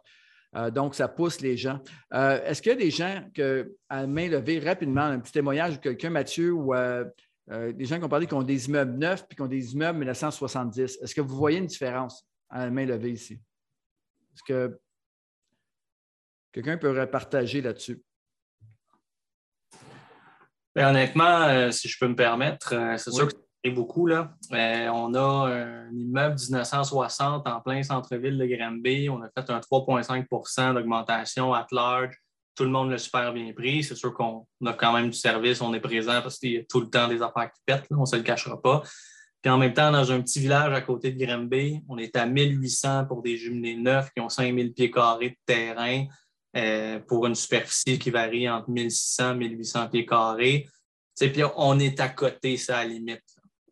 [0.56, 1.80] Euh, donc, ça pousse les gens.
[2.12, 5.82] Est-ce qu'il y a des gens que, à main levée, rapidement, un petit témoignage de
[5.82, 6.73] quelqu'un, Mathieu, ou
[7.49, 9.99] des gens qui ont parlé qui ont des immeubles neufs puis qui ont des immeubles
[9.99, 10.99] 1970?
[11.02, 12.29] Est-ce que vous voyez une différence?
[12.49, 13.39] À main levée ici?
[14.33, 14.79] Est-ce que
[16.51, 18.01] quelqu'un peut partager là-dessus?
[20.75, 23.35] Ben, honnêtement, si je peux me permettre, c'est sûr que
[23.67, 24.07] beaucoup.
[24.07, 24.31] Là.
[24.53, 29.09] Euh, on a un immeuble 1960 en plein centre-ville de Granby.
[29.09, 32.15] On a fait un 3,5% d'augmentation at large.
[32.55, 33.83] Tout le monde l'a super bien pris.
[33.83, 36.63] C'est sûr qu'on a quand même du service, on est présent parce qu'il y a
[36.63, 38.83] tout le temps des affaires qui pètent, on ne se le cachera pas.
[39.41, 42.25] Puis en même temps, dans un petit village à côté de Granby, on est à
[42.25, 46.06] 1800 pour des jumelés neufs qui ont 5000 pieds carrés de terrain
[46.58, 50.67] euh, pour une superficie qui varie entre 1600 et 1800 pieds carrés.
[51.17, 53.23] Puis on est à côté, ça à la limite.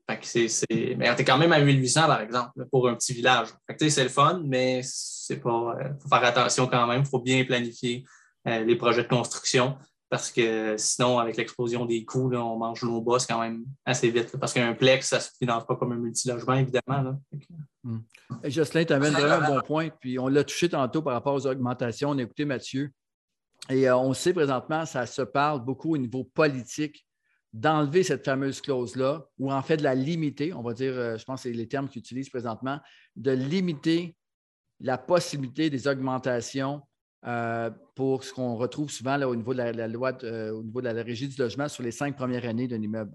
[0.09, 0.95] Fait c'est, c'est...
[0.97, 3.49] Mais t'es quand même à 1800, par exemple, pour un petit village.
[3.69, 5.75] Fait c'est le fun, mais c'est pas.
[5.79, 7.01] Euh, faut faire attention quand même.
[7.01, 8.05] Il faut bien planifier
[8.47, 9.75] euh, les projets de construction
[10.09, 14.37] parce que sinon, avec l'explosion des coûts, on mange nos bosses quand même assez vite.
[14.37, 17.01] parce qu'un plex, ça ne se finance pas comme un multilogement, évidemment.
[17.01, 17.17] Là.
[17.83, 17.99] Hmm.
[18.45, 19.89] Jocelyn, tu amènes vraiment un bon point.
[19.99, 22.11] Puis on l'a touché tantôt par rapport aux augmentations.
[22.11, 22.91] On a écouté Mathieu.
[23.69, 27.05] Et euh, on sait présentement, ça se parle beaucoup au niveau politique
[27.53, 31.25] d'enlever cette fameuse clause-là, ou en fait de la limiter, on va dire, euh, je
[31.25, 32.79] pense que c'est les termes qu'ils utilisent présentement,
[33.15, 34.15] de limiter
[34.79, 36.81] la possibilité des augmentations
[37.25, 40.81] euh, pour ce qu'on retrouve souvent là, au niveau de la, loi, euh, au niveau
[40.81, 43.11] de la régie du logement sur les cinq premières années d'un immeuble.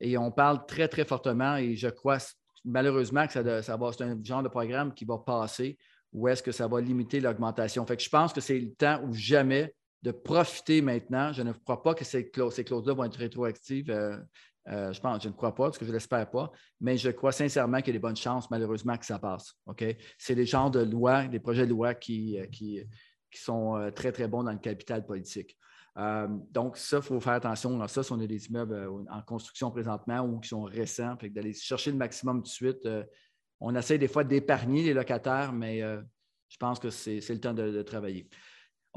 [0.00, 2.18] Et on parle très, très fortement, et je crois
[2.64, 3.62] malheureusement que ça, va,
[3.92, 5.78] c'est un genre de programme qui va passer,
[6.12, 7.86] ou est-ce que ça va limiter l'augmentation.
[7.86, 11.32] Fait que je pense que c'est le temps où jamais de profiter maintenant.
[11.32, 13.90] Je ne crois pas que ces, clauses, ces là vont être rétroactives.
[14.68, 17.10] Euh, je pense, je ne crois pas, parce que je ne l'espère pas, mais je
[17.10, 19.54] crois sincèrement qu'il y a des bonnes chances, malheureusement, que ça passe.
[20.18, 22.84] C'est des genres de lois, des projets de loi qui, euh,
[23.30, 25.56] qui, sont très, très bons dans le capital politique.
[26.50, 27.86] donc, ça, il faut faire attention.
[27.88, 31.90] ça, si on a des immeubles en construction présentement ou qui sont récents, d'aller chercher
[31.90, 32.88] le maximum tout de suite.
[33.60, 37.82] on essaie des fois d'épargner les locataires, mais je pense que c'est le temps de
[37.82, 38.28] travailler.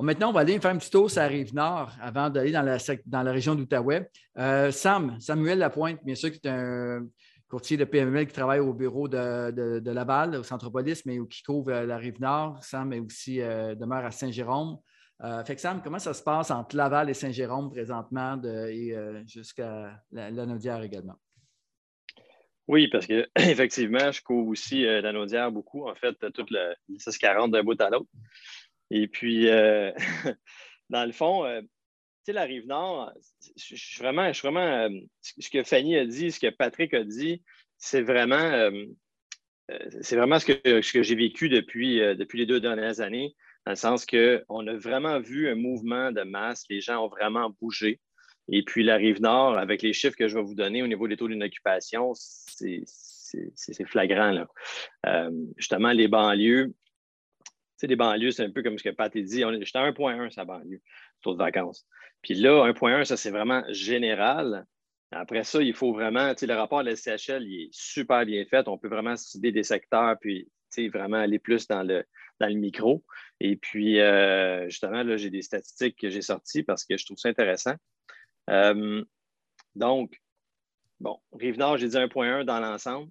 [0.01, 2.63] Maintenant, on va aller faire un petit tour sur la rive nord avant d'aller dans
[2.63, 4.09] la, dans la région d'Outaouais.
[4.39, 7.05] Euh, Sam, Samuel Lapointe, bien sûr, qui est un
[7.53, 11.85] courtier de PML qui travaille au bureau de, Laval, au Centropolis, mais qui couvre euh,
[11.85, 12.57] la rive nord.
[12.63, 14.79] Sam est aussi euh, demeure à Saint-Jérôme.
[15.19, 18.95] que Sam, comment ça se passe entre Laval et Saint-Jérôme présentement et
[19.27, 21.19] jusqu'à la, la également?
[22.67, 27.51] Oui, parce que effectivement, je couvre aussi la Naudière beaucoup, en fait, toute la 640
[27.51, 28.09] d'un bout à l'autre.
[28.89, 29.91] Et puis, euh,
[30.89, 31.61] dans le fond, euh,
[32.25, 33.11] sais, la rive nord,
[33.57, 34.89] je suis vraiment, vraiment euh,
[35.21, 37.41] ce que Fanny a dit, ce que Patrick a dit,
[37.77, 38.69] c'est vraiment,
[40.01, 44.05] c'est vraiment ce que, j'ai vécu depuis, depuis les deux dernières années, dans le sens
[44.05, 47.99] qu'on a vraiment vu un mouvement de masse, les gens ont vraiment bougé.
[48.49, 51.07] Et puis, la rive nord, avec les chiffres que je vais vous donner au niveau
[51.07, 52.85] des taux d'inoccupation, c'est
[53.85, 54.31] flagrant.
[54.31, 55.29] Là.
[55.57, 56.73] justement, les banlieues,
[57.87, 59.43] les banlieues, c'est un peu comme ce que Pat a dit.
[59.61, 60.81] J'étais à 1.1 sa banlieue,
[61.21, 61.85] taux de vacances.
[62.23, 64.65] Puis là, 1.1, ça, c'est vraiment général.
[65.11, 68.25] Après ça, il faut vraiment, tu sais, le rapport de la SCHL, il est super
[68.25, 68.67] bien fait.
[68.67, 70.49] On peut vraiment cibler des secteurs, puis
[70.91, 72.05] vraiment aller plus dans le,
[72.41, 73.03] micro.
[73.39, 77.17] Et puis, euh, justement, là, j'ai des statistiques que j'ai sorties parce que je trouve
[77.17, 77.75] ça intéressant.
[78.49, 79.03] Euh,
[79.75, 80.19] donc,
[80.99, 83.09] bon, Rive-Nord, j'ai dit 1,1 dans l'ensemble.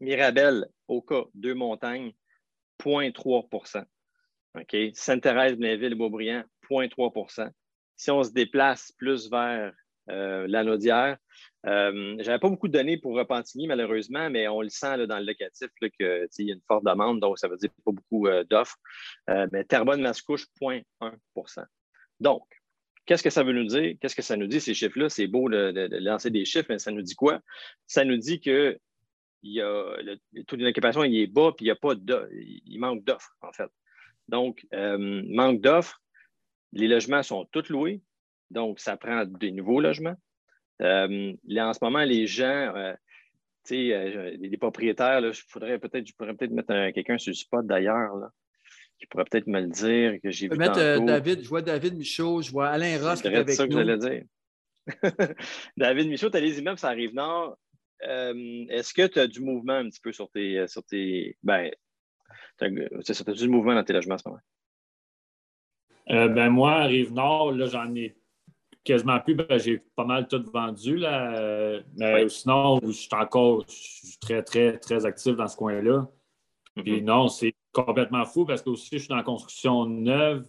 [0.00, 0.66] Mirabel,
[1.06, 2.12] cas, deux montagnes,
[2.82, 3.84] 0,3%
[4.54, 4.76] OK?
[4.94, 7.50] Sainte-Thérèse, Blainville, Beaubriand, 0,3
[7.98, 9.72] Si on se déplace plus vers
[10.08, 11.18] euh, l'anodière,
[11.66, 15.18] euh, je n'avais pas beaucoup de données pour Repentigny, malheureusement, mais on le sent dans
[15.18, 18.44] le locatif qu'il y a une forte demande, donc ça veut dire pas beaucoup euh,
[18.44, 18.78] d'offres.
[19.26, 21.64] mais Terrebonne-Mascouche, 0,1%
[22.20, 22.44] Donc,
[23.04, 23.96] qu'est-ce que ça veut nous dire?
[24.00, 25.08] Qu'est-ce que ça nous dit, ces chiffres-là?
[25.08, 27.40] C'est beau de, lancer des chiffres, mais ça nous dit quoi?
[27.88, 28.78] Ça nous dit que
[29.42, 33.52] le, taux d'occupation il est bas, puis il, y a pas il manque d'offres, en
[33.52, 33.70] fait.
[34.28, 36.00] Donc, manque d'offres,
[36.72, 38.00] les logements sont tous loués,
[38.50, 40.16] donc ça prend des nouveaux logements.
[40.82, 42.92] Euh, en ce moment, les gens, euh,
[43.64, 45.42] tu sais, euh, les, propriétaires, je
[45.78, 48.12] peut-être, je pourrais peut-être mettre quelqu'un sur le spot d'ailleurs,
[48.98, 52.42] qui pourrait peut-être me le dire, que j'ai vu mettre David, je vois David Michaud,
[52.42, 54.22] je vois Alain Ross qui est avec ça que j'allais dire.
[55.76, 57.58] David Michaud, tu as les immeubles, ça arrive nord.
[58.00, 60.66] Est-ce que tu as du mouvement un petit peu sur tes.
[60.68, 61.70] Sur tes ben,
[62.58, 64.40] tu as, du mouvement dans tes logements en ce moment?
[66.08, 68.16] Ben moi, Rive-Nord, là, j'en ai
[68.88, 69.34] quasiment plus.
[69.34, 70.96] Ben, j'ai pas mal tout vendu.
[70.96, 71.80] Là.
[71.96, 73.64] Mais sinon, je suis encore
[74.20, 76.08] très, très, très actif dans ce coin-là.
[76.74, 77.04] Puis mm-hmm.
[77.04, 80.46] non, c'est complètement fou parce que aussi, je suis dans la construction neuve.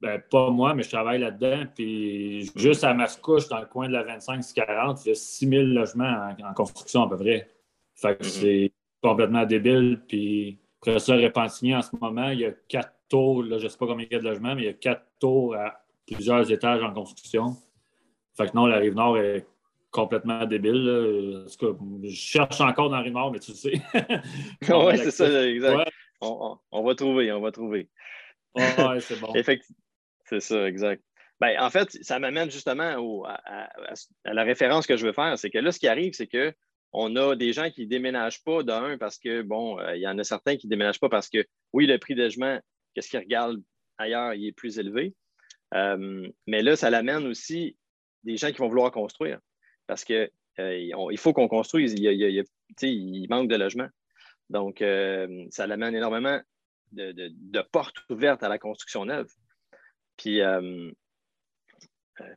[0.00, 1.64] Ben, pas moi, mais je travaille là-dedans.
[1.74, 5.62] Puis juste à Mascouche, dans le coin de la 25-40, il y a 6 000
[5.64, 7.48] logements en, construction à peu près.
[7.94, 8.40] Fait que mm-hmm.
[8.40, 10.00] c'est complètement débile.
[10.08, 13.68] Puis après ça, Répentigny, en ce moment, il y a quatre tours, là, je ne
[13.68, 15.84] sais pas combien il y a de logements, mais il y a quatre tours à
[16.06, 17.56] plusieurs étages en construction.
[18.36, 19.46] Fait que non, la Rive-Nord est
[19.90, 21.44] complètement débile.
[21.48, 23.72] je cherche encore dans la Rive-Nord, mais tu le sais.
[24.68, 25.90] oui, c'est ça, exact.
[26.20, 27.88] On, va trouver, on va trouver.
[28.54, 28.64] Oui,
[29.00, 29.32] c'est bon.
[30.24, 31.02] c'est ça, exact.
[31.40, 33.68] Ben, en fait, ça m'amène justement à,
[34.24, 35.38] la référence que je veux faire.
[35.38, 36.52] C'est que là, ce qui arrive, c'est que
[36.92, 40.08] on a des gens qui ne déménagent pas d'un parce que, bon, euh, il y
[40.08, 42.58] en a certains qui ne déménagent pas parce que, oui, le prix de logement,
[42.98, 43.62] qu'est-ce qu'ils regardent
[43.96, 45.14] ailleurs, il est plus élevé.
[45.74, 47.76] Euh, mais là, ça l'amène aussi
[48.24, 49.38] des gens qui vont vouloir construire
[49.86, 51.94] parce qu'il euh, faut qu'on construise.
[51.96, 53.88] Il, manque de logements.
[54.50, 56.40] Donc, euh, ça l'amène énormément
[56.90, 59.28] de, portes ouvertes à la construction neuve.
[60.16, 60.40] Puis,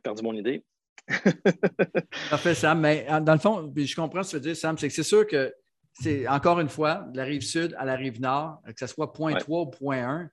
[0.04, 0.64] perdu mon idée.
[2.30, 2.80] Parfait, Sam.
[2.80, 5.02] Mais dans le fond, je comprends ce que tu veux dire, Sam, c'est que c'est
[5.02, 5.52] sûr que
[5.94, 9.12] c'est encore une fois, de la rive sud à la rive nord, que ce soit
[9.12, 10.30] point 3 ou point 1,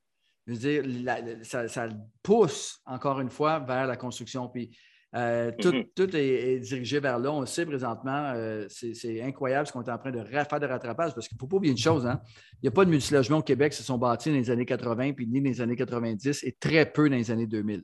[0.50, 1.88] je veux dire, ça,
[2.24, 4.48] pousse encore une fois vers la construction.
[4.48, 4.76] Puis
[5.16, 7.32] euh, tout, est, dirigé vers là.
[7.32, 10.66] On le sait présentement, euh, c'est incroyable ce qu'on est en train de faire de
[10.66, 12.06] rattrapage parce qu'il ne faut pas oublier une chose.
[12.06, 12.22] Hein.
[12.54, 14.66] Il n'y a pas de multilogement au Québec qui se sont bâtis dans les années
[14.66, 17.84] 80 puis ni dans les années 90 et très peu dans les années 2000.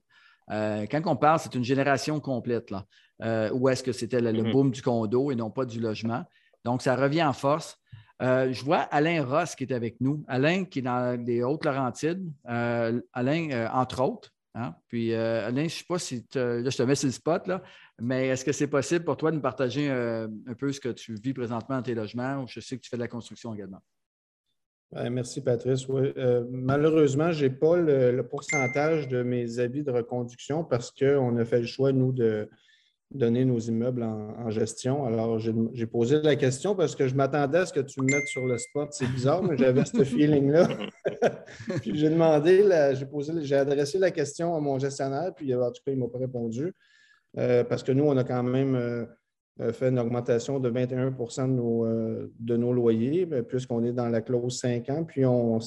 [0.51, 2.71] Euh, quand on parle, c'est une génération complète.
[2.71, 4.51] Là, où est-ce que c'était le, mm-hmm.
[4.51, 6.23] boom du condo et non pas du logement?
[6.63, 7.77] Donc, ça revient en force.
[8.21, 10.23] Euh, je vois Alain Ross qui est avec nous.
[10.27, 12.31] Alain qui est dans les Hautes-Laurentides.
[12.47, 14.31] Euh, Alain, euh, entre autres.
[14.53, 14.73] Hein.
[14.87, 17.61] Puis, Alain, je ne sais pas si là, je te mets sur le spot, là,
[17.99, 21.15] mais est-ce que c'est possible pour toi de nous partager un peu ce que tu
[21.15, 22.47] vis présentement dans tes logements?
[22.47, 23.81] Je sais que tu fais de la construction également?
[24.93, 25.85] merci, Patrice.
[26.49, 31.59] malheureusement, je n'ai pas le, pourcentage de mes habits de reconduction parce qu'on a fait
[31.59, 32.49] le choix, nous, de,
[33.11, 35.05] donner nos immeubles en, gestion.
[35.05, 38.27] Alors, j'ai posé la question parce que je m'attendais à ce que tu me mettes
[38.27, 38.89] sur le spot.
[38.91, 40.67] C'est bizarre, mais j'avais ce feeling-là.
[41.81, 45.81] puis j'ai demandé, j'ai posé, j'ai adressé la question à mon gestionnaire, puis en tout
[45.85, 46.73] cas, il ne m'a pas répondu.
[47.37, 49.05] Euh, parce que nous, on a quand même euh,
[49.61, 51.85] euh, fait une augmentation de 21 de nos,
[52.39, 55.03] de nos loyers, ben, puisqu'on est dans la clause 5 ans.
[55.03, 55.59] Puis on,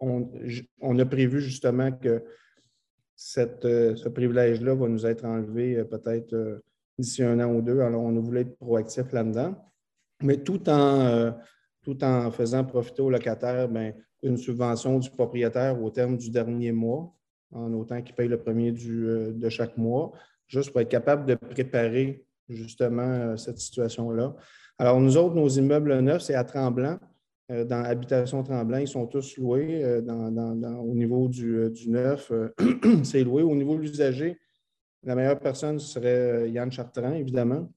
[0.00, 2.22] on, a prévu justement que
[3.16, 6.60] cette, ce privilège-là va nous être enlevé peut-être
[6.98, 7.80] d'ici un an ou deux.
[7.80, 9.54] Alors, on voulait être proactif là-dedans.
[10.22, 11.30] Mais tout en, euh,
[11.82, 16.72] tout en faisant profiter aux locataires ben, une subvention du propriétaire au terme du dernier
[16.72, 17.14] mois,
[17.52, 20.12] en autant qu'il paye le premier du, euh, de chaque mois,
[20.46, 24.34] juste pour être capable de préparer justement euh, cette situation-là.
[24.78, 26.98] Alors, nous autres, nos immeubles neufs, c'est à Tremblant.
[27.48, 32.32] dans Habitation Tremblant, ils sont tous loués au niveau du, du neuf.
[33.04, 33.42] c'est loué.
[33.42, 34.36] Au niveau de l'usager,
[35.04, 37.70] la meilleure personne serait euh, Yann Chartrand, évidemment.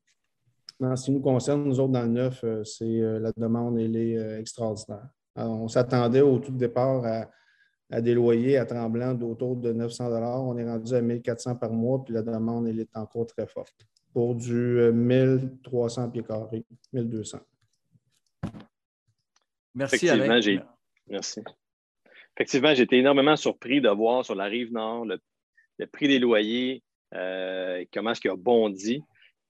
[0.79, 3.31] Mais en ce qui nous concerne, nous autres, dans le neuf, euh, c'est euh, la
[3.35, 5.09] demande, elle est extraordinaire.
[5.35, 7.03] on s'attendait au tout départ
[7.89, 10.11] à, des loyers à Tremblant d'autour de 900
[10.45, 13.75] On est rendu à 1400 par mois, puis la demande, elle est encore très forte
[14.13, 17.39] pour du 1300 pieds carrés, 1200.
[19.75, 20.39] Merci, Alain.
[21.07, 21.43] Merci.
[22.35, 25.19] Effectivement, j'ai été énormément surpris de voir sur la rive nord le,
[25.87, 29.03] prix des loyers, euh, comment est-ce qu'il a bondi?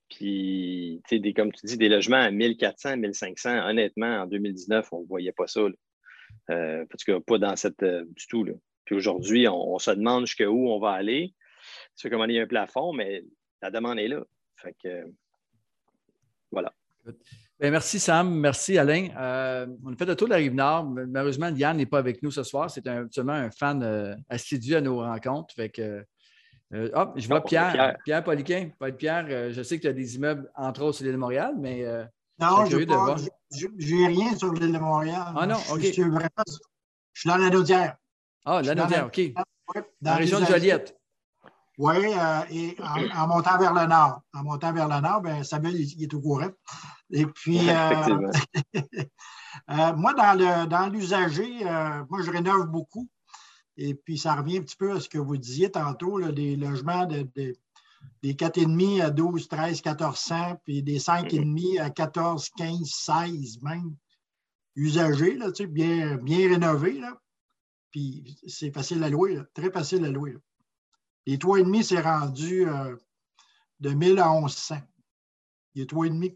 [0.09, 5.07] Puis, des, comme tu dis, des logements à 1400, 1500, honnêtement, en 2019, on ne
[5.07, 5.61] voyait pas ça.
[6.49, 8.43] Euh, parce que pas dans cette euh, du tout.
[8.43, 8.53] Là.
[8.85, 11.33] Puis aujourd'hui, on, se demande jusqu'où on va aller.
[11.95, 13.23] C'est il y a un plafond, mais
[13.61, 14.23] la demande est là.
[14.55, 15.05] Fait que
[16.51, 16.73] voilà.
[17.59, 19.09] Ben, merci Sam, merci Alain.
[19.83, 20.85] On a fait le tour de la Rive-Nord.
[20.85, 22.69] Malheureusement, Diane n'est pas avec nous ce soir.
[22.69, 25.53] C'est seulement un fan assidu à nos rencontres.
[25.53, 26.05] Fait que,
[26.71, 28.69] hop, je vois Pierre, Pierre, Pierre Poliquin.
[28.97, 31.85] Pierre, je sais que tu as des immeubles, entre autres, sur l'île de Montréal, mais.
[32.39, 32.77] non, je
[33.67, 35.33] n'ai rien sur l'île de Montréal.
[35.35, 35.81] Ah non, OK.
[35.81, 37.97] Je, suis, dans la Naudière.
[38.45, 39.19] Ah, la Naudière, OK.
[39.33, 39.43] dans,
[40.01, 40.97] la région de Joliette.
[41.77, 42.75] Oui, euh, et
[43.15, 44.21] en, montant vers le nord.
[44.33, 46.49] En montant vers le nord, bien, Samuel, il, est au courant.
[47.11, 48.31] Et puis, euh,
[48.75, 51.63] euh, moi, dans l'usager,
[52.09, 53.07] moi, je rénove beaucoup.
[53.77, 57.05] Et puis, ça revient un petit peu à ce que vous disiez tantôt, des logements
[57.05, 63.95] de, des 4,5 à 12, 13, 1400, puis des 5,5 à 14, 15, 16 même.
[64.75, 66.99] Usagés, là, bien, bien rénovés.
[66.99, 67.19] Là.
[67.91, 70.37] Puis, c'est facile à louer, très facile à louer.
[71.25, 72.95] Les 3,5, c'est rendu euh,
[73.79, 74.77] de 1000 à 1100.
[75.75, 76.35] Les 3,5.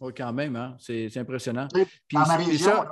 [0.00, 0.76] Oui, quand même, hein?
[0.78, 1.66] c'est impressionnant.
[1.72, 2.84] puis, dans ma région,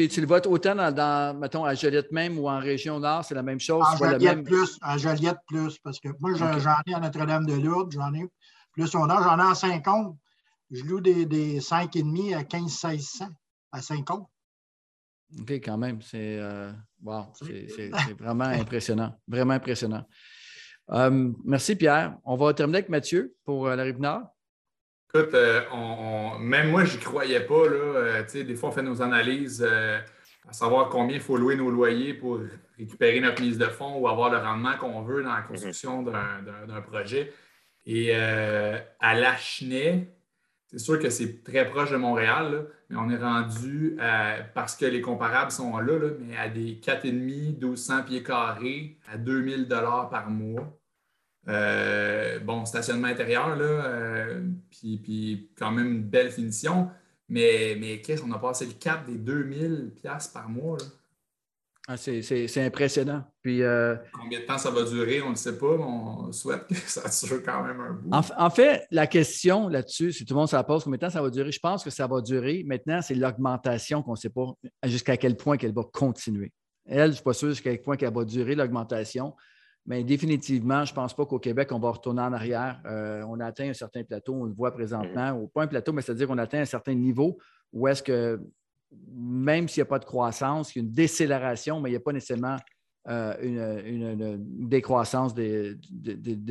[0.00, 3.34] puis tu le vois autant dans, mettons, à Joliette même ou en région Nord, c'est
[3.34, 3.84] la même chose?
[3.86, 8.26] En Joliette plus, en Joliette plus, parce que moi, j'en ai à Notre-Dame-de-Lourdes, j'en ai
[8.72, 10.16] plus au Nord, j'en ai en 50.
[10.70, 13.28] Je loue des, des 5,5 à 15-1600
[13.72, 14.26] à 50.
[15.38, 16.00] OK, quand même.
[16.00, 16.72] C'est euh,
[18.18, 19.14] vraiment impressionnant.
[19.28, 20.06] Vraiment impressionnant.
[20.92, 22.16] Euh, merci, Pierre.
[22.24, 23.84] On va terminer avec Mathieu pour euh, la
[25.12, 25.34] Écoute,
[26.40, 27.68] même moi, je n'y croyais pas.
[27.68, 29.62] Là, des fois, on fait nos analyses
[30.48, 32.40] à savoir combien il faut louer nos loyers pour
[32.78, 36.80] récupérer notre mise de fonds ou avoir le rendement qu'on veut dans la construction d'un
[36.80, 37.32] projet.
[37.86, 40.14] Et à Lachenay,
[40.66, 43.96] c'est sûr que c'est très proche de Montréal, mais on est rendu,
[44.54, 49.66] parce que les comparables sont là, mais à des 4,5, 1200 pieds carrés à 2000
[49.68, 50.79] par mois.
[51.50, 56.88] Euh, bon, stationnement intérieur, là, euh, puis, quand même une belle finition,
[57.28, 59.92] mais, mais qu'est-ce qu'on a passé le cap des 2000
[60.32, 60.78] par mois?
[61.88, 63.24] Ah, c'est impressionnant.
[63.42, 66.68] Puis, euh, Combien de temps ça va durer, on ne sait pas, mais on souhaite
[66.68, 68.10] que ça dure quand même un bout.
[68.12, 71.20] En, fait, la question là-dessus, si tout le monde se pose, combien de temps ça
[71.20, 72.62] va durer, je pense que ça va durer.
[72.64, 74.46] Maintenant, c'est l'augmentation qu'on ne sait pas
[74.84, 76.52] jusqu'à quel point qu'elle va continuer.
[76.86, 79.34] Elle, je ne suis pas sûr jusqu'à quel point qu'elle va durer l'augmentation,
[79.86, 82.80] mais définitivement, je ne pense pas qu'au Québec, on va retourner en arrière.
[82.86, 85.92] Euh, on a atteint un certain plateau, on le voit présentement, ou pas un plateau,
[85.92, 87.38] mais c'est-à-dire qu'on atteint un certain niveau
[87.72, 88.40] où est-ce que
[89.12, 91.96] même s'il n'y a pas de croissance, il y a une décélération, mais il n'y
[91.96, 92.56] a pas nécessairement
[93.08, 95.76] euh, une, décroissance des,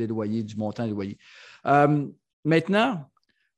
[0.08, 1.18] loyers, du montant des loyers.
[1.66, 2.06] Euh,
[2.44, 3.08] maintenant,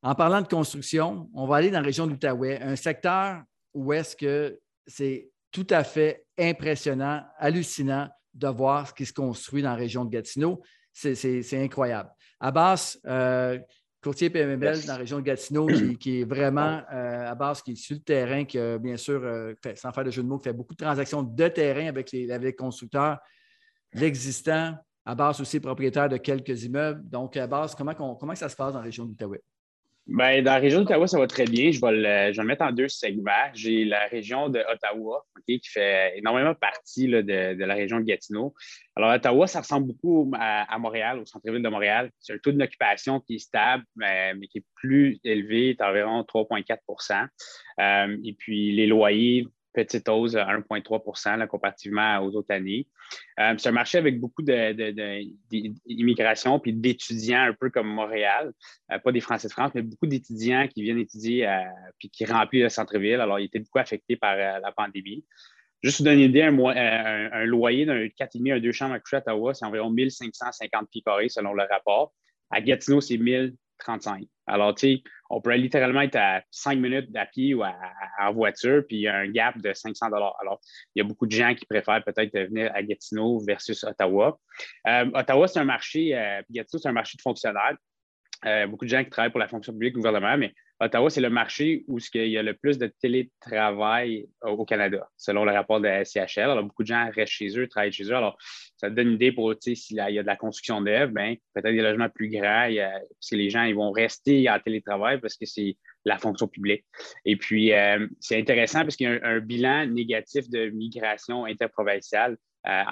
[0.02, 3.92] en parlant de construction, on va aller dans la région de l'Outaouais, un secteur où
[3.92, 9.70] est-ce que c'est tout à fait impressionnant, hallucinant de voir ce qui se construit dans
[9.70, 10.62] la région de Gatineau.
[10.92, 12.10] C'est incroyable.
[12.40, 13.58] Abbas, euh,
[14.02, 15.66] courtier PMML dans la région de Gatineau,
[15.98, 19.22] qui, est vraiment euh, à base, qui est sur le terrain, qui a bien sûr,
[19.22, 22.10] euh, sans faire de jeu de mots, qui fait beaucoup de transactions de terrain avec
[22.12, 23.18] les, constructeurs,
[23.92, 27.08] l'existant, à base aussi propriétaire de quelques immeubles.
[27.08, 29.42] Donc, à base, comment, comment ça se passe dans la région d'Outaouais?
[30.06, 31.70] Bien, dans la région d'Ottawa, ça va très bien.
[31.70, 33.30] Je vais, le, je vais mettre en deux segments.
[33.54, 38.52] J'ai la région d'Ottawa, qui fait énormément partie de, de, la région de Gatineau.
[38.96, 42.10] Alors, Ottawa, ça ressemble beaucoup à, Montréal, au centre-ville de Montréal.
[42.18, 47.28] C'est un taux d'occupation qui est stable, mais, qui est plus élevé, c'est environ 3,4%
[47.80, 52.86] euh, Et puis, les loyers petite hausse à 1,3% comparativement aux autres années.
[53.40, 58.52] Euh, c'est un marché avec beaucoup d'immigration puis d'étudiants, un peu comme Montréal.
[58.90, 61.60] Euh, pas des Français de France, mais beaucoup d'étudiants qui viennent étudier euh,
[61.98, 63.20] puis qui remplissent le centre-ville.
[63.20, 65.24] Alors, ils étaient beaucoup affectés par la pandémie.
[65.82, 69.20] Juste vous donner une idée, un, loyer d'un 4,5 un 2 chambres à coucher à
[69.20, 72.12] Ottawa, c'est environ 1550 pieds carrés selon le rapport.
[72.50, 73.16] À Gatineau, c'est
[73.88, 74.24] 1035.
[74.46, 78.82] Alors, tu sais, on pourrait littéralement être à cinq minutes à pied ou en voiture,
[78.86, 80.60] puis il y a un gap de 500 Alors,
[80.94, 84.38] il y a beaucoup de gens qui préfèrent peut-être venir à Gatineau versus Ottawa.
[84.86, 87.76] Euh, Ottawa, c'est un marché, euh, Gatineau, c'est un marché de fonctionnaires.
[88.44, 90.52] Euh, beaucoup de gens qui travaillent pour la fonction publique, gouvernement, mais
[90.82, 95.44] Ottawa, c'est le marché où il y a le plus de télétravail au Canada, selon
[95.44, 96.40] le rapport de la SCHL.
[96.40, 98.16] Alors, beaucoup de gens restent chez eux, travaillent chez eux.
[98.16, 98.36] Alors,
[98.76, 101.82] ça donne une idée pour, s'il y a de la construction neuve, ben, peut-être des
[101.82, 105.76] logements plus grands, parce que les gens ils vont rester en télétravail parce que c'est
[106.04, 106.84] la fonction publique.
[107.24, 112.36] Et puis, euh, c'est intéressant parce qu'il y a un, bilan négatif de migration interprovinciale
[112.66, 112.82] euh,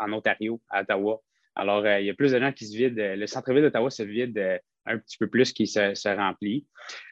[0.00, 1.20] en Ontario, à Ottawa.
[1.56, 3.16] Alors, il y a plus de gens qui se vident.
[3.16, 6.66] Le centre-ville d'Ottawa se vide un petit peu plus qu'il se, remplit.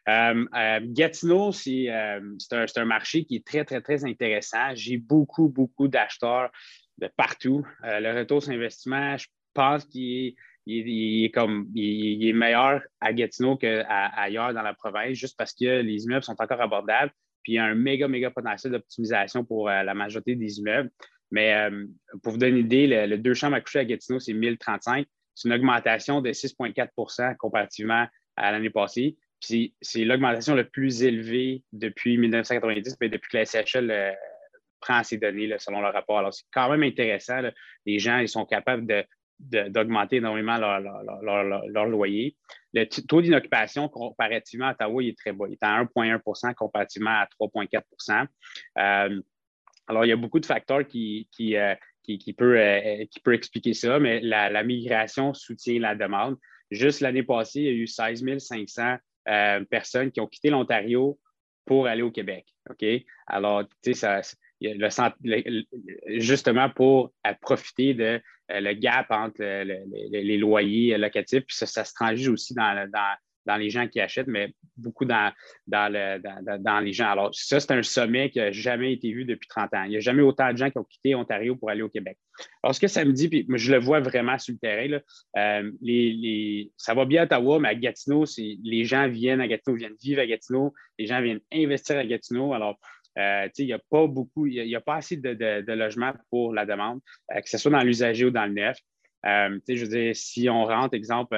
[0.07, 4.75] Gatineau, c'est un, marché qui est très, très, très intéressant.
[4.75, 6.51] J'ai beaucoup, beaucoup d'acheteurs
[6.99, 7.67] de partout.
[7.83, 10.35] le retour sur investissement, je pense qu'il
[10.67, 16.05] est comme, il, est meilleur à Gatineau qu'ailleurs dans la province, juste parce que les
[16.05, 17.13] immeubles sont encore abordables.
[17.43, 20.91] Puis il y a un méga, méga potentiel d'optimisation pour euh, la majorité des immeubles.
[21.31, 21.87] Mais euh,
[22.23, 25.07] pour vous donner une idée, le, deux chambres à coucher à Gatineau, c'est 1035.
[25.35, 28.07] C'est une augmentation de 6,4% comparativement
[28.37, 29.17] à l'année passée.
[29.41, 34.13] Puis c'est l'augmentation la plus élevée depuis 1990, mais depuis que la SHL euh,
[34.81, 36.19] prend ces données selon le rapport.
[36.19, 37.41] Alors, c'est quand même intéressant.
[37.87, 39.05] Les gens, ils sont capables de
[39.43, 42.37] d'augmenter énormément leur, loyer.
[42.75, 45.47] Le taux d'inoccupation comparativement à Ottawa, il est très bas.
[45.49, 48.27] Il est à 1,1% comparativement à 3,4%
[48.79, 49.21] euh,
[49.89, 53.35] Alors, il y a beaucoup de facteurs qui, qui, euh, qui, peut, euh, qui peut
[53.35, 56.37] expliquer ça, mais la, migration soutient la demande.
[56.71, 58.97] Juste l'année passée, il y a eu 16 500
[59.71, 61.19] personnes qui ont quitté l'Ontario
[61.65, 62.47] pour aller au Québec.
[63.27, 64.21] Alors, tu sais,
[66.19, 72.29] justement pour profiter de euh, le gap entre les loyers locatifs, puis ça, se transige
[72.29, 73.15] aussi dans, dans,
[73.59, 75.33] les gens qui achètent, mais beaucoup dans,
[75.67, 77.11] dans, les gens.
[77.11, 79.83] Alors, ça, c'est un sommet qui n'a jamais été vu depuis 30 ans.
[79.85, 82.19] Il n'y a jamais autant de gens qui ont quitté Ontario pour aller au Québec.
[82.63, 85.01] Alors, ce que ça me dit, puis je le vois vraiment sur le terrain,
[85.37, 89.77] euh, les, ça va bien à Ottawa, mais à Gatineau, les gens viennent à Gatineau,
[89.77, 92.55] viennent vivre à Gatineau, les gens viennent investir à Gatineau.
[92.55, 92.79] Alors,
[93.19, 96.65] euh, il n'y a pas beaucoup, il n'y a, pas assez de, logements pour la
[96.65, 97.01] demande,
[97.35, 98.79] euh, que ce soit dans l'usager ou dans le neuf.
[99.27, 101.37] Euh, je veux dire, si on rentre, exemple,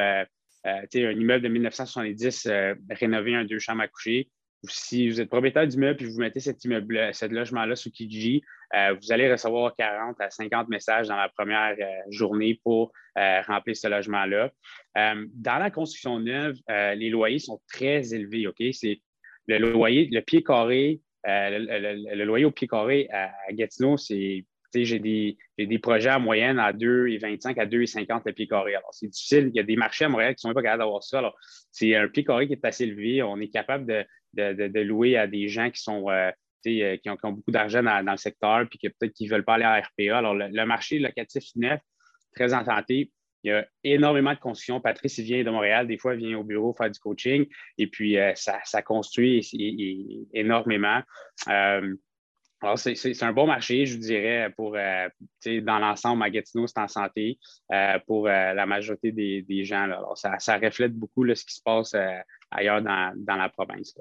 [0.65, 2.49] un immeuble de 1970
[2.91, 4.31] rénové un deux chambres à coucher,
[4.67, 8.43] si vous êtes propriétaire d'immeuble et vous mettez cet immeuble, logement-là sous Kijiji,
[8.73, 11.77] vous allez recevoir 40 à 50 messages dans la première
[12.09, 12.93] journée pour
[13.47, 14.51] remplir ce logement-là.
[14.97, 18.47] dans la construction neuve, les loyers sont très élevés?
[18.73, 19.03] C'est
[19.49, 24.45] le loyer, le pied carré euh, le, loyer au pied carré à, Gatineau, c'est
[24.83, 28.75] j'ai des, projets en moyenne à 2,25 à 2,50 le pied carré.
[28.75, 29.51] Alors, c'est difficile.
[29.53, 31.18] Il y a des marchés à Montréal qui ne sont pas capables d'avoir ça.
[31.18, 31.37] Alors,
[31.70, 33.22] c'est un pied carré qui est assez élevé.
[33.22, 33.87] On est capable
[34.35, 36.31] de, louer à des gens qui sont euh,
[36.66, 39.55] euh, qui, ont, beaucoup d'argent dans, le secteur puis qui peut-être qui ne veulent pas
[39.55, 40.18] aller à RPA.
[40.18, 41.81] Alors, le, marché locatif neuf,
[42.35, 43.12] très en santé.
[43.43, 44.81] Il y a énormément de construction.
[44.81, 45.87] Patrice, il vient de Montréal.
[45.87, 47.47] Des fois, il vient au bureau faire du coaching.
[47.77, 49.47] Et puis, euh, ça, construit
[50.33, 51.03] énormément.
[52.65, 55.09] Alors, c'est un bon marché, je dirais, pour euh,
[55.62, 57.39] dans l'ensemble, à Gatineau, c'est en santé
[58.07, 59.83] pour la majorité des, gens.
[59.83, 61.95] Alors, ça, reflète beaucoup ce qui se passe
[62.51, 63.95] ailleurs dans, la province.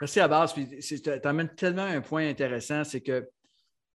[0.00, 0.54] Merci à base.
[0.54, 3.28] Tu amènes tellement un point intéressant, c'est que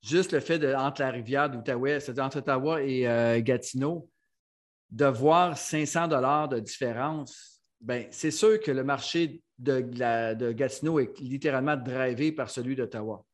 [0.02, 4.08] juste le fait de, entre la rivière d'Outaouais, c'est-à-dire entre Ottawa et euh, Gatineau,
[4.90, 9.80] de voir 500 dollars de différence, ben, c'est sûr que le marché de,
[10.34, 13.24] de, Gatineau est littéralement drivé par celui d'Ottawa.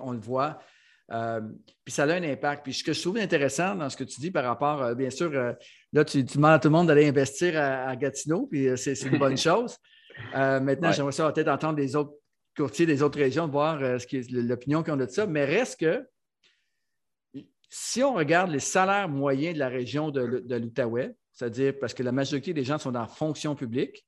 [0.00, 0.58] On le voit.
[1.10, 1.40] Euh,
[1.84, 2.64] puis ça a un impact.
[2.64, 5.10] Puis ce que je trouve intéressant dans ce que tu dis par rapport, euh, bien
[5.10, 5.30] sûr,
[5.92, 9.36] là, tu, demandes à tout le monde d'aller investir à, Gatineau, puis c'est une bonne
[9.38, 9.76] chose.
[10.34, 12.12] maintenant, j'aimerais ça peut-être entendre les autres
[12.56, 13.80] courtiers des autres régions, voir
[14.30, 15.26] l'opinion qu'ils ont de ça.
[15.26, 16.04] Mais reste que
[17.70, 20.20] si on regarde les salaires moyens de la région de,
[20.56, 24.04] l'Outaouais, c'est-à-dire parce que la majorité des gens sont dans la fonction publique,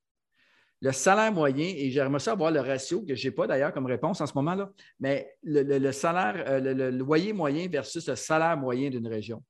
[0.81, 3.85] le salaire moyen, et j'aimerais ça avoir le ratio, que je n'ai pas d'ailleurs comme
[3.85, 8.89] réponse en ce moment-là, mais le, salaire, euh, le, loyer moyen versus le salaire moyen
[8.89, 9.43] d'une région.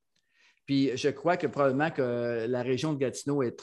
[0.65, 3.55] Puis je crois que probablement que la région de Gatineau est,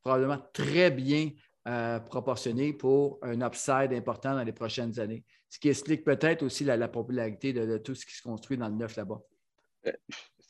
[0.00, 1.30] probablement très bien
[1.68, 6.64] euh, proportionnée pour un upside important dans les prochaines années, ce qui explique peut-être aussi
[6.64, 9.20] la, popularité de, tout ce qui se construit dans le neuf là-bas.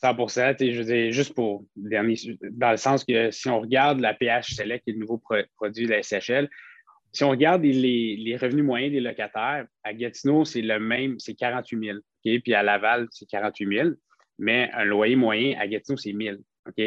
[0.03, 0.14] 100
[0.59, 2.16] je veux dire, juste pour dernier,
[2.50, 5.22] dans le sens que si on regarde la PH Select, le nouveau
[5.57, 6.48] produit de la SHL,
[7.12, 12.03] si on regarde les, revenus moyens des locataires, à Gatineau, c'est le même, c'est 48
[12.24, 12.40] 000.
[12.40, 13.90] Puis à Laval, c'est 48 000.
[14.38, 16.36] Mais un loyer moyen à Gatineau, c'est 1 000.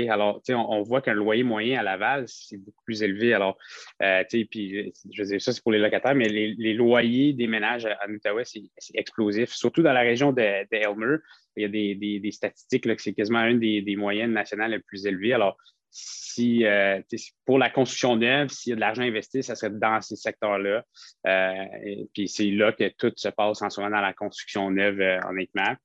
[0.09, 3.33] Alors, on, on voit qu'un loyer moyen à Laval, c'est beaucoup plus élevé.
[3.33, 3.57] Alors,
[4.01, 7.85] euh, puis, je veux dire, ça, c'est pour les locataires, mais les, loyers des ménages
[7.85, 8.63] en Outaouais, c'est
[8.93, 9.51] explosif.
[9.51, 11.17] Surtout dans la région de, Elmer,
[11.57, 15.33] il y a des, statistiques que c'est quasiment une des, moyennes nationales les plus élevées.
[15.33, 15.57] Alors,
[15.91, 17.01] si euh,
[17.45, 20.83] pour la construction neuve, s'il y a de l'argent investi, ça serait dans ces secteurs-là.
[21.25, 21.65] Euh,
[22.13, 25.75] puis c'est là que tout se passe en ce moment dans la construction neuve, honnêtement.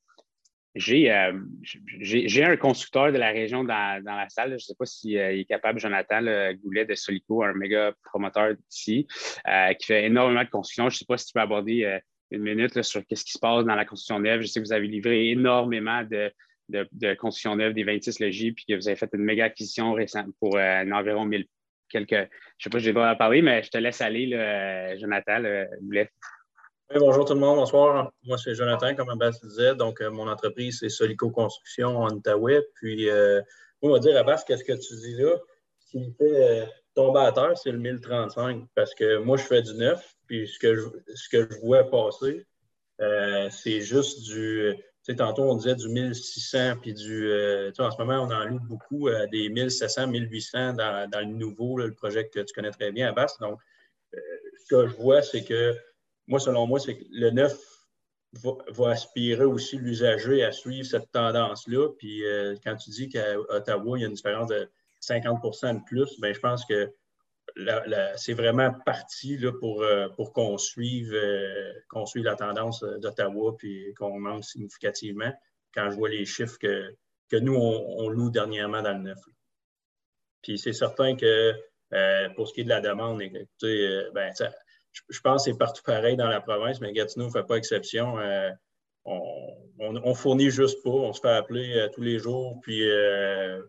[0.75, 1.11] J'ai
[2.45, 4.51] un constructeur de la région dans, la salle.
[4.51, 8.55] Je ne sais pas s'il est capable, Jonathan le Goulet de Solico, un méga promoteur
[8.55, 9.07] d'ici,
[9.79, 10.89] qui fait énormément de construction.
[10.89, 11.99] Je ne sais pas si tu peux aborder
[12.31, 14.43] une minute sur ce qui se passe dans la construction neuve.
[14.43, 16.33] Je sais que vous avez livré énormément de,
[16.69, 20.29] de, construction neuve des 26 logis, puis que vous avez fait une méga acquisition récente
[20.39, 21.47] pour environ 1000
[21.89, 22.13] quelques.
[22.13, 22.27] Je ne
[22.59, 24.31] sais pas si j'ai pas à parler, mais je te laisse aller,
[25.01, 26.09] Jonathan le Goulet
[26.99, 28.13] bonjour tout le monde, bonsoir.
[28.25, 29.75] Moi, c'est Jonathan, comme Abbas disait.
[29.77, 32.67] Donc, euh, mon entreprise, c'est Solico Construction en Outaouais.
[32.75, 33.41] Puis, euh,
[33.83, 35.37] on va dire, Abbas, qu'est-ce que tu dis là?
[35.79, 38.65] Ce qui fait euh, tomber à terre, c'est le 1035.
[38.75, 40.17] Parce que moi, je fais du neuf.
[40.27, 40.83] Puis, ce que je,
[41.15, 42.45] ce que je vois passer,
[43.51, 44.75] c'est juste du.
[45.03, 47.05] Tu sais, tantôt, on disait du 1600, puis du.
[47.05, 51.21] tu sais, en ce moment, on en loue beaucoup à des 1700, 1800 dans, dans
[51.21, 53.37] le nouveau, le projet que tu connais très bien, Abbas.
[53.41, 53.61] Donc,
[54.13, 55.75] ce que je vois, c'est que
[56.31, 57.59] moi, selon moi, c'est que le neuf
[58.69, 61.89] va, aspirer aussi l'usager à suivre cette tendance-là.
[61.99, 64.71] Puis euh, quand tu dis qu'à Ottawa, il y a une différence de
[65.03, 66.95] 50% de plus, bien, je pense que
[68.17, 71.73] c'est vraiment parti là, pour, euh, pour qu'on suive, euh,
[72.15, 75.33] la tendance d'Ottawa puis qu'on manque significativement
[75.75, 76.95] quand je vois les chiffres que,
[77.29, 79.19] que nous, on, loue dernièrement dans le neuf.
[80.43, 81.55] Puis c'est certain que
[82.37, 84.33] pour ce qui est de la demande, écoutez, ben,
[84.93, 88.19] je, pense que c'est partout pareil dans la province, mais Gatineau ne fait pas exception.
[88.19, 88.51] Euh,
[89.05, 90.91] on, fournit juste pas.
[90.91, 93.61] On se fait appeler euh, tous les jours, puis euh,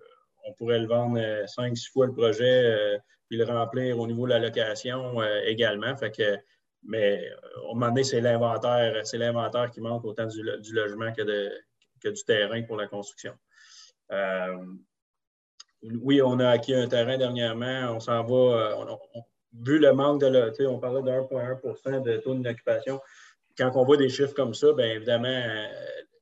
[0.45, 2.99] on pourrait le vendre cinq, six fois le projet,
[3.29, 5.95] puis le remplir au niveau de la location également.
[5.95, 6.37] Fait que,
[6.83, 7.29] mais
[7.65, 12.63] au moment donné, c'est l'inventaire, c'est l'inventaire qui manque autant du, logement que, du terrain
[12.63, 13.33] pour la construction.
[15.83, 17.93] oui, on a acquis un terrain dernièrement.
[17.95, 18.75] On s'en va
[19.53, 22.99] vu le manque de, on parlait de 1,1% de taux d'occupation,
[23.57, 25.67] quand on voit des chiffres comme ça, bien évidemment, euh,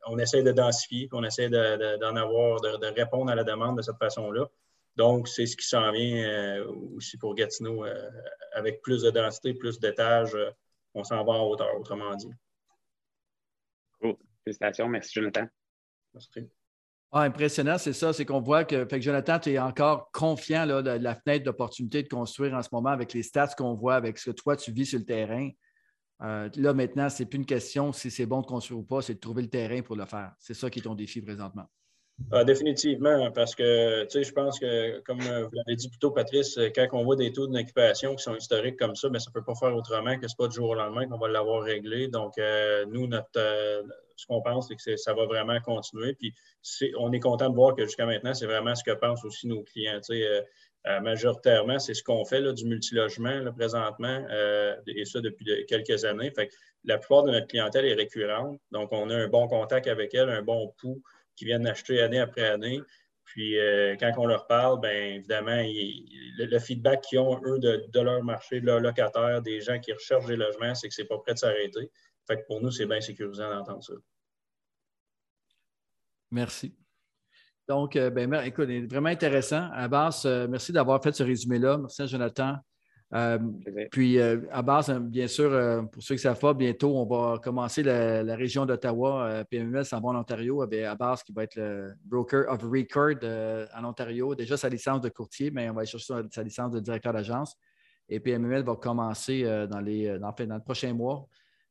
[0.08, 3.98] on essaie de densifier, on essaie d'en avoir, de, répondre à la demande de cette
[3.98, 4.50] façon-là.
[4.96, 6.66] Donc, c'est ce qui s'en vient euh,
[6.96, 7.86] aussi pour Gatineau.
[7.86, 8.10] Euh,
[8.54, 10.36] avec plus de densité, plus d'étages,
[10.94, 12.32] on s'en va en hauteur, autrement dit.
[14.02, 14.16] Cool.
[14.44, 14.90] Félicitations.
[14.90, 15.48] Merci, Jonathan.
[16.14, 16.50] Merci.
[17.12, 18.14] Ah, impressionnant, c'est ça.
[18.14, 21.44] C'est qu'on voit que, fait que Jonathan, tu es encore confiant là, de la fenêtre
[21.44, 24.56] d'opportunité de construire en ce moment avec les stats qu'on voit, avec ce que toi,
[24.56, 25.50] tu vis sur le terrain.
[26.22, 29.02] Euh, là, maintenant, ce n'est plus une question si c'est bon de construire ou pas,
[29.02, 30.34] c'est de trouver le terrain pour le faire.
[30.38, 31.66] C'est ça qui est ton défi présentement.
[32.32, 36.00] Ah, définitivement, parce que tu sais, je pense que, comme euh, vous l'avez dit plus
[36.00, 39.18] tôt, Patrice, euh, quand on voit des taux d'occupation qui sont historiques comme ça, ben,
[39.20, 41.18] ça ne peut pas faire autrement que ce n'est pas du jour au lendemain qu'on
[41.18, 42.10] va l'avoir réglé.
[42.10, 42.36] Donc,
[42.90, 43.40] nous, notre,
[44.20, 46.14] ce qu'on pense, c'est que ça va vraiment continuer.
[46.14, 46.34] Puis
[46.98, 49.64] on est content de voir que jusqu'à maintenant, c'est vraiment ce que pensent aussi nos
[49.64, 50.00] clients.
[50.10, 50.42] Euh,
[50.88, 56.06] euh, majoritairement, c'est ce qu'on fait là, du multilogement présentement, euh, et ça depuis quelques
[56.06, 56.32] années.
[56.32, 56.50] Fait
[56.86, 60.30] la plupart de notre clientèle est récurrente, donc on a un bon contact avec elle,
[60.30, 61.02] un bon pouls
[61.36, 62.82] qui viennent acheter année après année.
[63.26, 63.58] Puis
[64.00, 68.60] quand on leur parle, bien évidemment, le, feedback qu'ils ont, eux, de, de, leur marché,
[68.60, 71.34] de leurs locataires, des gens qui recherchent des logements, c'est que ce n'est pas prêt
[71.34, 71.92] de s'arrêter.
[72.30, 73.94] Fait pour nous, c'est bien sécurisant d'entendre ça.
[76.30, 76.76] Merci.
[77.68, 79.70] Donc, euh, ben, écoute, vraiment intéressant.
[79.74, 81.78] Abbas, euh, merci d'avoir fait ce résumé-là.
[81.80, 82.56] Merci à Jonathan.
[83.16, 83.40] Euh,
[83.90, 85.50] puis, à base, bien sûr,
[85.92, 89.44] pour ceux qui savent pas, bientôt, on va commencer la, région d'Ottawa.
[89.50, 93.18] PML s'en va en Ontario avec Abbas qui va être le broker of record
[93.76, 94.36] en Ontario.
[94.36, 97.56] Déjà sa licence de courtier, mais on va aller chercher sa licence de directeur d'agence.
[98.08, 101.28] Et PML va commencer dans, les, dans, dans le prochain mois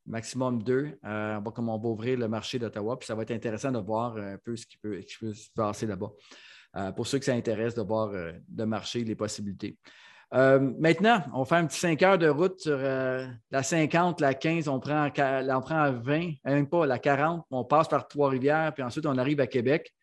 [0.09, 0.99] maximum deux.
[1.05, 2.99] Euh, on, va, ouvrir le marché d'Ottawa.
[2.99, 6.11] Puis ça va être intéressant de voir un peu ce qui peut, se passer là-bas.
[6.77, 9.79] Euh, pour ceux que ça intéresse, de voir euh, le marché, les possibilités.
[10.33, 14.79] maintenant, on fait un petit 5 heures de route sur la 50, la 15, on
[14.81, 19.07] prend, on prend à 20, même pas la 40, on passe par Trois-Rivières, puis ensuite
[19.07, 19.95] on arrive à Québec.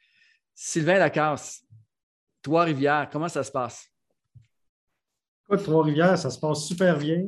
[0.56, 1.64] Sylvain Lacasse,
[2.42, 3.88] Trois-Rivières, comment ça se passe?
[5.48, 7.26] Trois-Rivières, ça se passe super bien.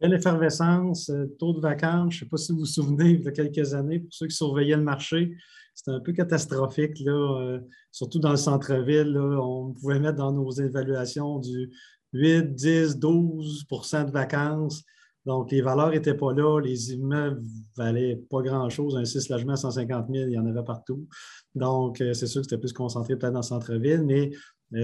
[0.00, 3.22] Quelle effervescence, euh, taux de vacances, je ne sais pas si vous vous souvenez, il
[3.22, 5.36] y a quelques années, pour ceux qui surveillaient le marché,
[5.74, 7.60] c'était un peu catastrophique, là, euh,
[7.92, 9.16] surtout dans le centre-ville.
[9.16, 11.70] On pouvait mettre dans nos évaluations du
[12.12, 14.82] 8, 10, 12% de vacances.
[15.24, 17.40] Donc, les valeurs n'étaient pas là, les immeubles
[17.76, 18.96] valaient pas grand-chose.
[18.96, 21.06] Un 6 logements à 150 000, il y en avait partout.
[21.54, 24.30] Donc, euh, c'est sûr que c'était plus concentré peut-être dans le centre-ville, mais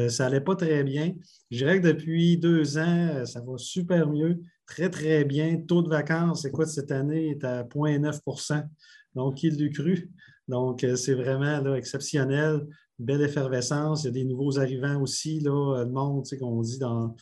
[0.09, 1.13] ça n'allait pas très bien.
[1.51, 5.57] Je dirais que depuis deux ans, ça va super mieux très, très bien.
[5.59, 8.67] Taux de vacances, écoute, cette année est à 0,9%
[9.15, 10.11] Donc, il l'a cru.
[10.49, 12.67] Donc, euh, c'est vraiment exceptionnel.
[12.99, 14.05] Belle effervescence.
[14.05, 15.41] Il y a des nouveaux arrivants aussi.
[15.41, 17.15] Là, le monde, tu sais, qu'on dit dans,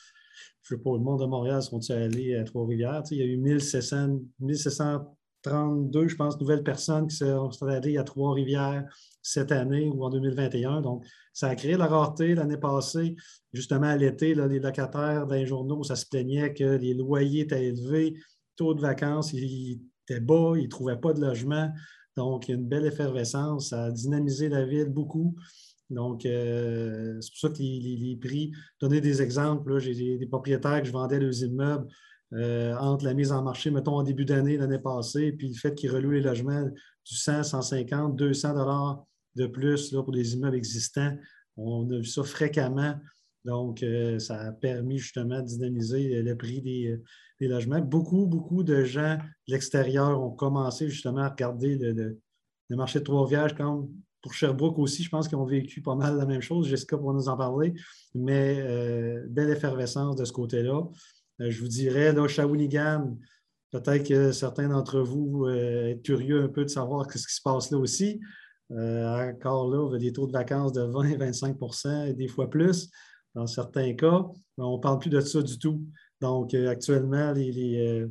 [0.62, 3.02] je sais pas, le monde de Montréal, sont-ils allés à Trois-Rivières?
[3.10, 8.04] il y a eu 1700, 1700 32, je pense, nouvelles personnes qui sont installées à
[8.04, 8.84] Trois-Rivières
[9.20, 10.80] cette année ou en 2021.
[10.80, 13.16] Donc, ça a créé la rareté l'année passée.
[13.52, 18.14] Justement, à l'été, les locataires les journaux, ça se plaignait que les loyers étaient élevés,
[18.56, 21.70] taux de vacances il était bas, ils ne trouvaient pas de logement.
[22.16, 23.70] Donc, il y a une belle effervescence.
[23.70, 25.34] Ça a dynamisé la ville beaucoup.
[25.90, 30.86] Donc, euh, c'est pour ça que les, prix, donner des exemples, j'ai des propriétaires que
[30.86, 31.86] je vendais leurs immeubles
[32.32, 35.74] euh, entre la mise en marché, mettons, en début d'année l'année passée, puis le fait
[35.74, 39.04] qu'ils relouent les logements du 100, 150, 200 dollars
[39.34, 41.16] de plus pour des immeubles existants.
[41.56, 42.94] On a vu ça fréquemment.
[43.44, 47.00] Donc, euh, ça a permis justement de dynamiser le prix des,
[47.40, 47.80] logements.
[47.80, 52.20] Beaucoup, beaucoup de gens de l'extérieur ont commencé justement à regarder le,
[52.70, 53.90] marché de Trois-Rivières comme
[54.22, 56.68] pour Sherbrooke aussi, je pense qu'ils ont vécu pas mal la même chose.
[56.68, 57.74] Jessica pour nous en parler.
[58.14, 60.88] Mais euh, belle effervescence de ce côté-là.
[61.40, 63.18] Euh, je vous dirais, là, Shawinigan,
[63.72, 67.42] peut-être que certains d'entre vous euh, sont curieux un peu de savoir ce qui se
[67.42, 68.20] passe là aussi.
[68.70, 72.90] Encore là, on a des taux de vacances de 20-25 et des fois plus
[73.34, 74.26] dans certains cas.
[74.58, 75.82] On ne parle plus de ça du tout.
[76.20, 78.06] Donc, actuellement, les,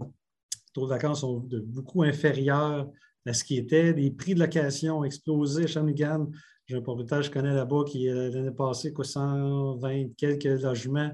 [0.73, 2.89] taux de vacances sont beaucoup inférieurs
[3.25, 3.93] à ce qui était.
[3.93, 6.29] Les prix de location ont explosé à Shawinigan.
[6.65, 11.11] J'ai un propriétaire que je connais là-bas qui, l'année passée, quoi, 120 quelques logements.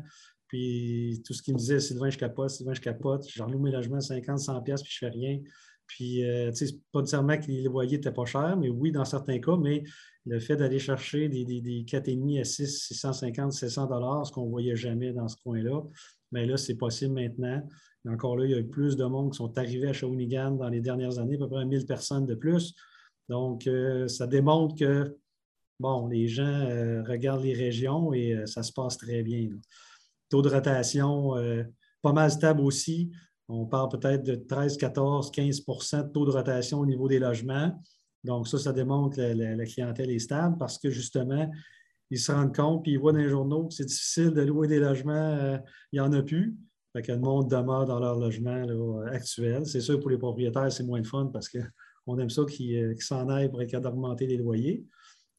[0.47, 3.27] Puis tout ce qu'il me disait, Sylvain, je capote, Sylvain, je capote.
[3.29, 5.39] J'en loue mes logements à 50, 100 pièces puis je fais rien.
[5.87, 9.05] Puis, euh, tu sais, pas nécessairement que les loyers n'étaient pas chers, mais oui, dans
[9.05, 9.83] certains cas, mais
[10.25, 14.45] le fait d'aller chercher des, des, des 4,5 à 6, 650, 700 dollars, ce qu'on
[14.45, 15.81] ne voyait jamais dans ce coin-là,
[16.31, 17.65] mais là, c'est possible maintenant.
[18.05, 20.51] Et encore là, il y a eu plus de monde qui sont arrivés à Shawinigan
[20.51, 22.75] dans les dernières années, à peu près 1000 personnes de plus.
[23.29, 25.17] Donc, euh, ça démontre que,
[25.79, 29.49] bon, les gens euh, regardent les régions et ça se passe très bien.
[30.29, 31.35] Taux de rotation
[32.01, 33.11] pas mal stable aussi.
[33.49, 37.79] On parle peut-être de 13, 14, 15% de taux de rotation au niveau des logements.
[38.23, 41.49] Donc, ça, ça démontre que la, clientèle est stable parce que justement,
[42.09, 44.67] ils se rendent compte puis ils voient dans les journaux que c'est difficile de louer
[44.67, 45.57] des logements, euh,
[45.91, 46.57] il n'y en a plus.
[46.93, 48.65] Fait que le monde demeure dans leur logement
[49.11, 49.65] actuel.
[49.65, 52.95] C'est sûr, pour les propriétaires, c'est moins de fun parce qu'on aime ça qu'ils euh,
[52.99, 54.83] s'en aillent pour être d'augmenter les loyers.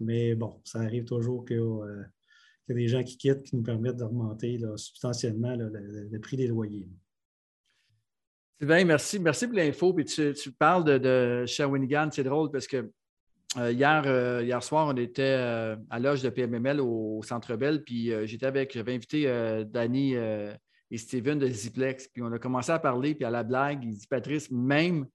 [0.00, 3.62] Mais bon, ça arrive toujours que il y a des gens qui quittent qui nous
[3.62, 6.86] permettent d'augmenter substantiellement le, prix des loyers.
[8.60, 9.20] Sylvain, merci.
[9.20, 9.96] Merci pour l'info.
[10.04, 12.08] tu, parles de, Shawinigan.
[12.10, 12.90] C'est drôle parce que
[13.56, 17.84] euh, hier, euh, hier soir, on était euh, à l'âge de PMML au, Centre Bell.
[17.84, 22.08] Puis j'étais avec, j'avais invité Danny et Steven de Ziplex.
[22.08, 23.14] Puis on a commencé à parler.
[23.14, 25.06] Puis à la blague, il dit Patrice, même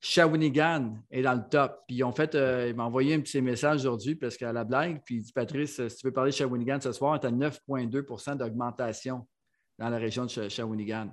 [0.00, 1.84] Shawinigan est dans le top.
[1.86, 5.16] Puis en fait, il m'a envoyé un petit message aujourd'hui parce qu'à la blague, puis
[5.16, 9.28] il dit Patrice, si tu veux parler de Shawinigan ce soir, tu as 9,2% d'augmentation
[9.78, 11.12] dans la région de Shawinigan.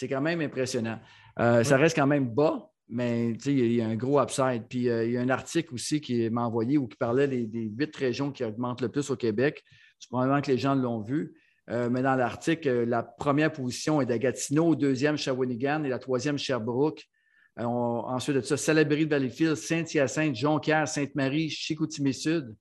[0.00, 0.98] C'est quand même impressionnant.
[1.38, 4.64] Euh, ça reste quand même bas, mais il y a un gros upside.
[4.66, 7.70] Puis euh, il y a un article aussi qui m'a envoyé où qui parlait des,
[7.76, 9.62] huit régions qui augmentent le plus au Québec.
[9.98, 11.34] C'est probablement que les gens l'ont vu.
[11.68, 17.06] mais dans l'article, la première position est d'Agatineau, deuxième Shawinigan et la troisième Sherbrooke.
[17.58, 22.56] Euh, ensuite de ça, Salaberry de Valleyfield, Saint-Hyacinthe, Jonquière, Sainte-Marie, Chicoutimi-Sud.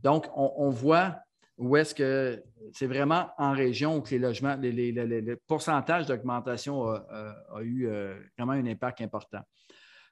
[0.00, 1.16] Donc, on, voit
[1.62, 2.42] où est-ce que
[2.72, 8.66] c'est vraiment en région où les logements, le pourcentage d'augmentation a, eu euh, vraiment un
[8.66, 9.40] impact important.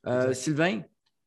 [0.07, 0.83] Euh, Sylvain,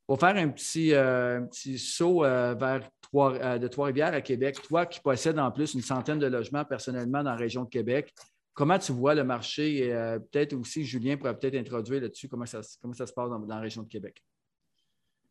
[0.07, 2.81] pour faire un petit, petit saut vers
[3.13, 7.31] de Trois-Rivières à Québec, toi qui possèdes en plus une centaine de logements personnellement dans
[7.31, 8.13] la région de Québec,
[8.53, 9.77] Comment tu vois le marché?
[9.77, 13.29] Et euh, peut-être aussi, Julien pourrait peut-être introduire là-dessus comment ça, comment ça se passe
[13.29, 14.23] dans, la région de Québec.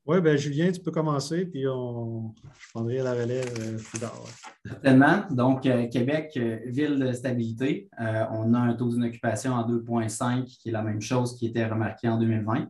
[0.04, 2.34] Oui, bien, Julien, tu peux commencer, puis on...
[2.74, 4.20] je la relève euh, plus tard.
[4.66, 5.22] Certainement.
[5.30, 6.36] Donc, euh, Québec,
[6.66, 7.88] ville de stabilité.
[7.98, 12.08] on a un taux d'inoccupation en 2,5 qui est la même chose qui était remarqué
[12.08, 12.68] en 2020.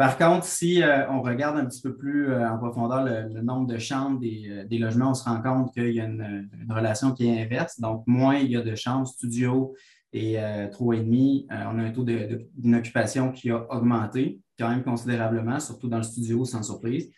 [0.00, 3.66] Par contre, si euh, on regarde un petit peu plus euh, en profondeur le, nombre
[3.66, 7.28] de chambres euh, des, logements, on se rend compte qu'il y a une, relation qui
[7.28, 7.78] est inverse.
[7.78, 9.74] Donc, moins il y a de chambres, studio
[10.14, 15.96] et 3,5, on a un taux d'inoccupation qui a augmenté quand même considérablement, surtout dans
[15.96, 17.10] le studio, sans surprise.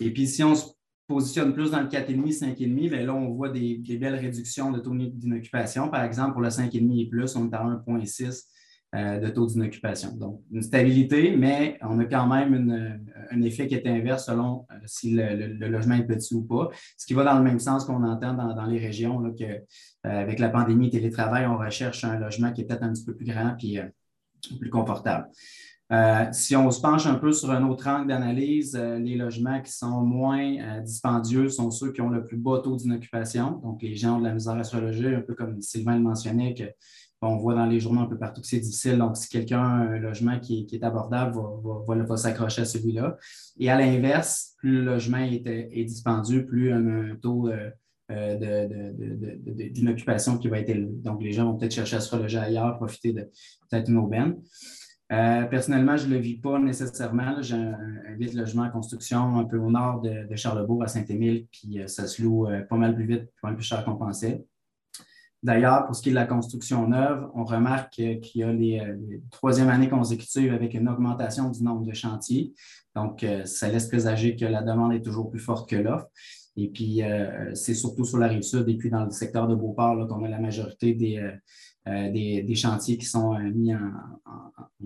[0.00, 0.66] Et puis, si on se
[1.06, 4.94] positionne plus dans le 4,5, 5,5, bien là, on voit des, belles réductions de taux
[4.94, 5.88] d'inoccupation.
[5.88, 8.44] Par exemple, pour le 5,5 et plus, on est à 1,6
[8.94, 10.12] euh, de taux d'inoccupation.
[10.16, 14.74] Donc, une stabilité, mais on a quand même un effet qui est inverse selon euh,
[14.86, 18.04] si le, logement est petit ou pas, ce qui va dans le même sens qu'on
[18.04, 19.58] entend dans, les régions, là, que, euh,
[20.04, 23.26] avec la pandémie télétravail, on recherche un logement qui est peut-être un petit peu plus
[23.26, 23.80] grand et
[24.60, 25.26] plus confortable.
[26.32, 30.02] Si on se penche un peu sur un autre angle d'analyse, les logements qui sont
[30.02, 33.60] moins dispendieux sont ceux qui ont le plus bas taux d'inoccupation.
[33.62, 36.02] Donc, les gens ont de la misère à se reloger, un peu comme Sylvain le
[36.02, 36.64] mentionnait, que
[37.26, 38.98] on voit dans les journaux un peu partout que c'est difficile.
[38.98, 41.36] Donc, si quelqu'un a un logement qui, est abordable,
[41.86, 43.16] va, va, s'accrocher à celui-là.
[43.58, 47.50] Et à l'inverse, plus le logement est, dispendieux, plus un, un taux
[48.10, 50.92] d'une occupation qui va être élevé.
[51.02, 53.30] Donc, les gens vont peut-être chercher à se reloger ailleurs, profiter de
[53.70, 54.36] peut-être une aubaine.
[55.12, 57.40] Euh, personnellement, je ne le vis pas nécessairement.
[57.42, 61.80] J'ai un, vide logement en construction un peu au nord de, Charlebourg, à Saint-Émile, puis
[61.80, 64.44] euh, ça se loue euh, pas mal plus vite, pas mal plus cher qu'on pensait.
[65.42, 68.82] D'ailleurs, pour ce qui est de la construction neuve, on remarque qu'il y a les,
[69.30, 72.54] troisième années consécutives avec une augmentation du nombre de chantiers.
[72.94, 76.06] Donc, ça laisse présager que la demande est toujours plus forte que l'offre.
[76.56, 77.02] Et puis,
[77.52, 80.28] c'est surtout sur la rive sud et puis dans le secteur de Beauport qu'on a
[80.28, 81.20] la majorité des,
[81.86, 83.80] euh, des, chantiers qui sont euh, mis en,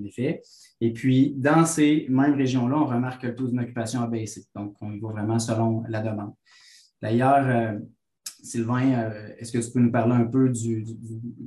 [0.05, 0.43] effet.
[0.81, 4.45] Et puis, dans ces mêmes régions-là, on remarque que le taux d'occupation a baissé.
[4.55, 6.33] Donc, on y va vraiment selon la demande.
[7.01, 7.79] D'ailleurs, euh,
[8.43, 10.85] Sylvain, est-ce que tu peux nous parler un peu du,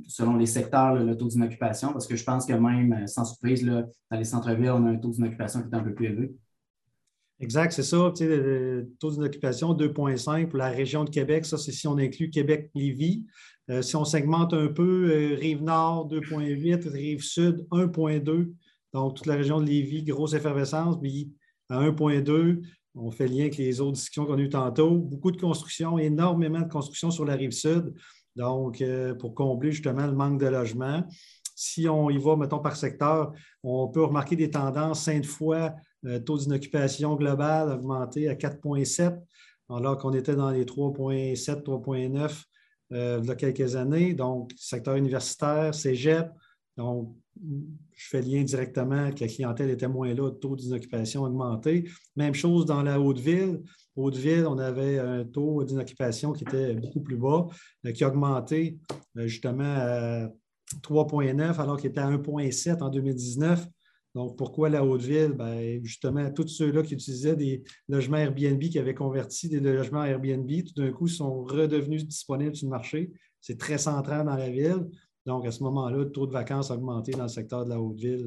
[0.06, 1.92] selon les secteurs, le taux d'occupation?
[1.92, 4.96] Parce que je pense que même, sans surprise, là, dans les centres-villes, on a un
[4.96, 6.34] taux d'occupation qui est un peu plus élevé.
[7.40, 8.12] Exact, c'est ça.
[8.20, 11.44] le taux d'occupation 2,5 pour la région de Québec.
[11.44, 13.24] Ça, c'est si on inclut Québec-Lévis.
[13.70, 18.52] Euh, si on segmente un peu, euh, Rive-Nord 2,8, Rive-Sud 1,2.
[18.92, 21.00] Donc, toute la région de Lévis, grosse effervescence.
[21.00, 21.32] Puis
[21.68, 22.60] à 1,2,
[22.94, 24.96] on fait lien avec les autres discussions qu'on a eues tantôt.
[24.96, 27.94] Beaucoup de construction, énormément de construction sur la rive sud.
[28.36, 31.04] Donc, euh, pour combler justement le manque de logement.
[31.54, 35.02] Si on y va, mettons, par secteur, on peut remarquer des tendances.
[35.04, 35.70] Sainte-Foy,
[36.24, 39.20] taux d'inoccupation global augmenté à 4,7,
[39.70, 42.44] alors qu'on était dans les 3,7, 3,9
[42.92, 44.14] euh, il y a quelques années.
[44.14, 46.30] Donc, secteur universitaire, cégep.
[46.76, 51.88] Donc, je fais lien directement que la clientèle était moins là, le taux d'inoccupation augmenté.
[52.16, 53.62] Même chose dans la Haute-Ville.
[53.96, 57.48] Haute-Ville, on avait un taux d'inoccupation qui était beaucoup plus bas,
[57.86, 58.78] euh, qui a augmenté
[59.16, 60.28] euh, justement à
[60.82, 63.66] 3,9 alors qu'il était à 1,7 en 2019.
[64.14, 65.32] Donc, pourquoi la Haute-Ville?
[65.32, 70.50] Ben, justement, tous ceux-là qui utilisaient des logements Airbnb, qui avaient converti des logements Airbnb,
[70.66, 73.12] tout d'un coup, sont redevenus disponibles sur le marché.
[73.40, 74.86] C'est très central dans la ville.
[75.24, 77.80] Donc, à ce moment-là, le taux de vacances a augmenté dans le secteur de la
[77.80, 78.26] Haute-Ville.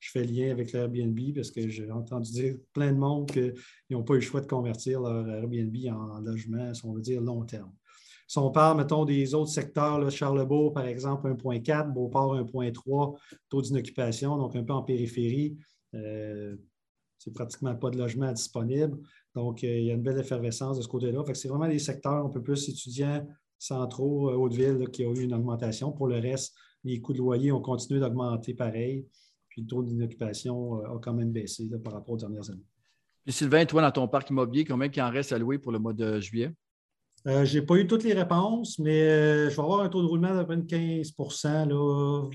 [0.00, 3.54] Je fais lien avec l'Airbnb parce que j'ai entendu dire plein de monde qu'ils
[3.90, 7.22] n'ont pas eu le choix de convertir leur Airbnb en logement, si on veut dire
[7.22, 7.72] long terme.
[8.26, 13.18] Si on parle, mettons, des autres secteurs, là, Charlebourg, par exemple, 1,4, Beauport, 1,3,
[13.48, 15.56] taux d'inoccupation, donc un peu en périphérie.
[15.94, 16.56] Euh,
[17.18, 18.98] c'est pratiquement pas de logement disponible.
[19.34, 21.22] Donc, euh, il y a une belle effervescence de ce côté-là.
[21.34, 23.26] C'est vraiment des secteurs un peu plus étudiants,
[23.58, 25.92] centraux, euh, Haute-Ville, qui ont eu une augmentation.
[25.92, 29.06] Pour le reste, les coûts de loyer ont continué d'augmenter pareil.
[29.48, 32.66] Puis le taux d'inoccupation a quand même baissé par rapport aux dernières années.
[33.24, 35.78] Puis Sylvain, toi, dans ton parc immobilier, combien il en reste à louer pour le
[35.78, 36.52] mois de juillet?
[37.26, 40.02] Euh, je n'ai pas eu toutes les réponses, mais euh, je vais avoir un taux
[40.02, 42.30] de roulement d'à peu près 15%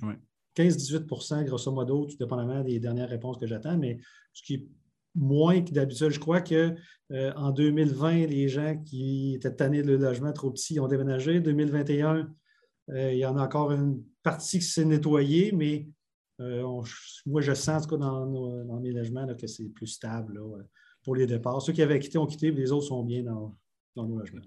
[0.55, 3.99] 15-18% grosso modo, tout dépendamment des dernières réponses que j'attends, mais
[4.33, 4.67] ce qui est
[5.15, 6.09] moins que d'habitude.
[6.09, 6.73] Je crois qu'en
[7.11, 11.39] euh, 2020, les gens qui étaient tannés de logement trop petit ont déménagé.
[11.39, 12.29] 2021,
[12.89, 15.87] il y en a encore une partie qui s'est nettoyée, mais
[16.39, 20.41] moi, je sens en tout cas dans, mes logements que c'est plus stable
[21.03, 21.61] pour les départs.
[21.61, 23.55] Ceux qui avaient quitté ont quitté, mais les autres sont bien dans,
[23.95, 24.41] dans nos logements.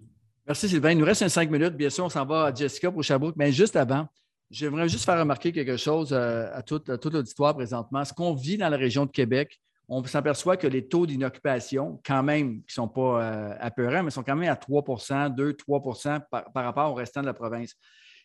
[0.46, 0.90] Merci Sylvain.
[0.90, 1.76] Il nous reste cinq minutes.
[1.76, 4.08] Bien sûr, on s'en va à Jessica pour Sherbrooke, mais juste avant,
[4.50, 8.04] j'aimerais juste faire remarquer quelque chose euh, à, toute, l'auditoire présentement.
[8.04, 12.24] Ce qu'on vit dans la région de Québec, on s'aperçoit que les taux d'inoccupation, quand
[12.24, 15.82] même, qui ne sont pas euh, apeurants, mais sont quand même à 3% 2, 3
[16.28, 17.74] par, par, rapport au restant de la province.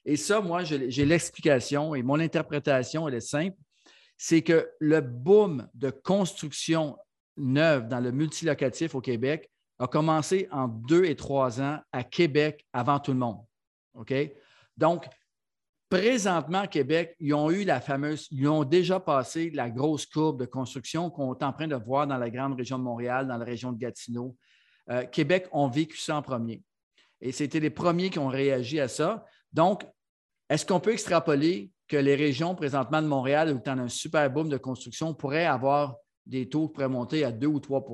[0.04, 3.58] Et ça, moi, j'ai l'explication et mon interprétation, elle est simple.
[4.18, 6.98] C'est que le boom de construction
[7.36, 12.66] neuve dans le multilocatif au Québec a commencé en deux et trois ans à Québec
[12.74, 13.40] avant tout le monde.
[14.78, 15.08] Donc,
[15.90, 20.46] présentement, Québec, ils ont eu la fameuse, ils ont déjà passé la grosse courbe de
[20.46, 23.46] construction qu'on est en train de voir dans la grande région de Montréal, dans la
[23.46, 24.36] région de Gatineau.
[24.90, 26.64] Euh, Québec ont vécu ça en premier.
[27.22, 29.26] Et c'était les premiers qui ont réagi à ça.
[29.52, 29.86] Donc,
[30.50, 34.30] est-ce qu'on peut extrapoler que les régions présentement de Montréal, où tu as un super
[34.30, 37.86] boom de construction, pourraient avoir des taux qui pourraient monter à 2 ou 3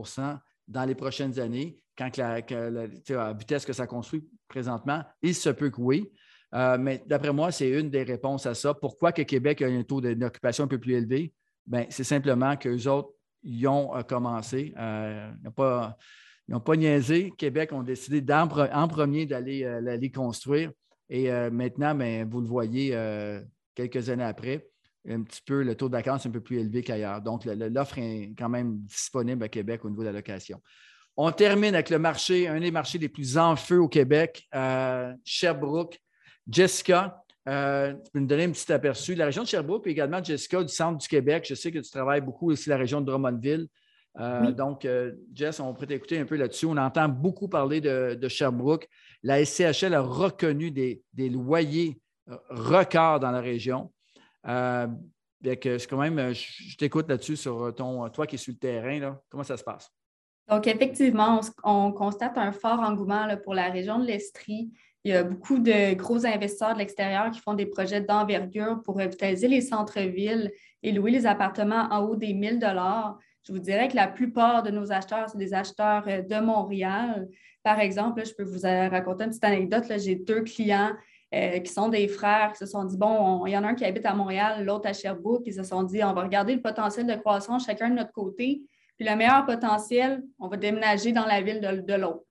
[0.74, 5.80] dans les prochaines années, quand la, vitesse que ça construit présentement, il se peut que
[5.80, 6.11] oui.
[6.55, 8.74] Euh, mais d'après moi, c'est une des réponses à ça.
[8.74, 11.34] Pourquoi que Québec a un taux d'occupation un peu plus élevé?
[11.65, 13.09] Ben, c'est simplement qu'eux autres,
[13.43, 14.74] ils ont euh, commencé.
[14.78, 15.97] Euh, ils n'ont pas,
[16.65, 17.32] pas, niaisé.
[17.38, 20.71] Québec ont décidé en, premier d'aller construire.
[21.09, 22.97] Et maintenant, ben, vous le voyez
[23.76, 24.67] quelques années après,
[25.10, 27.22] un petit peu, le taux de vacances est un peu plus élevé qu'ailleurs.
[27.22, 30.62] Donc, l'offre est quand même disponible à Québec au niveau de la location.
[31.16, 35.14] On termine avec le marché, un des marchés les plus en feu au Québec, euh,
[35.24, 35.99] Sherbrooke.
[36.49, 39.14] Jessica, euh, tu peux nous donner un petit aperçu.
[39.16, 41.45] La région de Sherbrooke, puis également Jessica du centre du Québec.
[41.47, 43.68] Je sais que tu travailles beaucoup aussi la région de Drummondville.
[44.20, 44.88] Euh, donc,
[45.34, 46.66] Jess, on pourrait t'écouter un peu là-dessus.
[46.66, 48.88] On entend beaucoup parler de, Sherbrooke.
[49.22, 51.99] La SCHL a reconnu des, loyers
[52.49, 53.91] records dans la région.
[54.44, 59.00] C'est quand même, je, t'écoute là-dessus sur ton, toi qui es sur le terrain.
[59.00, 59.22] Là.
[59.30, 59.91] Comment ça se passe?
[60.50, 64.72] Donc, effectivement, on, constate un fort engouement pour la région de l'Estrie.
[65.06, 68.96] Il y a beaucoup de gros investisseurs de l'extérieur qui font des projets d'envergure pour
[68.96, 72.60] revitaliser les centres-villes et louer les appartements en haut des 1000
[73.44, 77.28] Je vous dirais que la plupart de nos acheteurs, sont des acheteurs euh, de Montréal.
[77.64, 79.86] Par exemple, je peux vous raconter une petite anecdote.
[79.98, 80.91] J'ai deux clients
[81.34, 83.76] euh, qui sont des frères qui se sont dit, bon, il y en a un
[83.76, 86.62] qui habite à Montréal, l'autre à Sherbrooke, qui se sont dit, on va regarder le
[86.62, 88.62] potentiel de croissance chacun de notre côté.
[88.98, 92.24] Puis le meilleur potentiel, on va déménager dans la ville de, l'autre.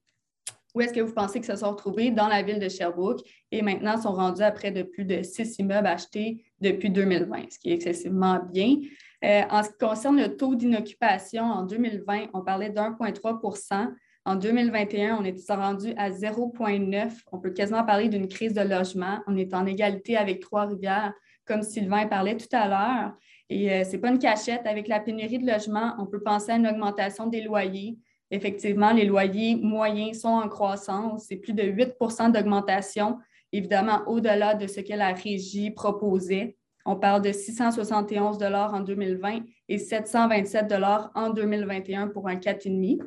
[0.74, 2.12] Où est-ce que vous pensez que se sont retrouvés?
[2.12, 5.58] Dans la ville de Sherbrooke et maintenant sont rendus à près de plus de six
[5.58, 8.76] immeubles achetés depuis 2020, ce qui est excessivement bien.
[9.24, 13.90] Euh, en ce qui concerne le taux d'inoccupation, en 2020, on parlait d'1,3
[14.24, 19.18] En 2021, on est rendu à 0,9 On peut quasiment parler d'une crise de logement.
[19.26, 21.12] On est en égalité avec Trois-Rivières,
[21.44, 23.12] comme Sylvain parlait tout à l'heure.
[23.50, 24.64] Et euh, ce n'est pas une cachette.
[24.64, 27.98] Avec la pénurie de logements, on peut penser à une augmentation des loyers.
[28.30, 31.26] Effectivement, les loyers moyens sont en croissance.
[31.28, 33.18] C'est plus de 8% d'augmentation,
[33.50, 36.56] évidemment au-delà de ce que la régie proposait.
[36.86, 40.72] On parle de 671 en 2020 et 727
[41.14, 43.00] en 2021 pour un 4,5.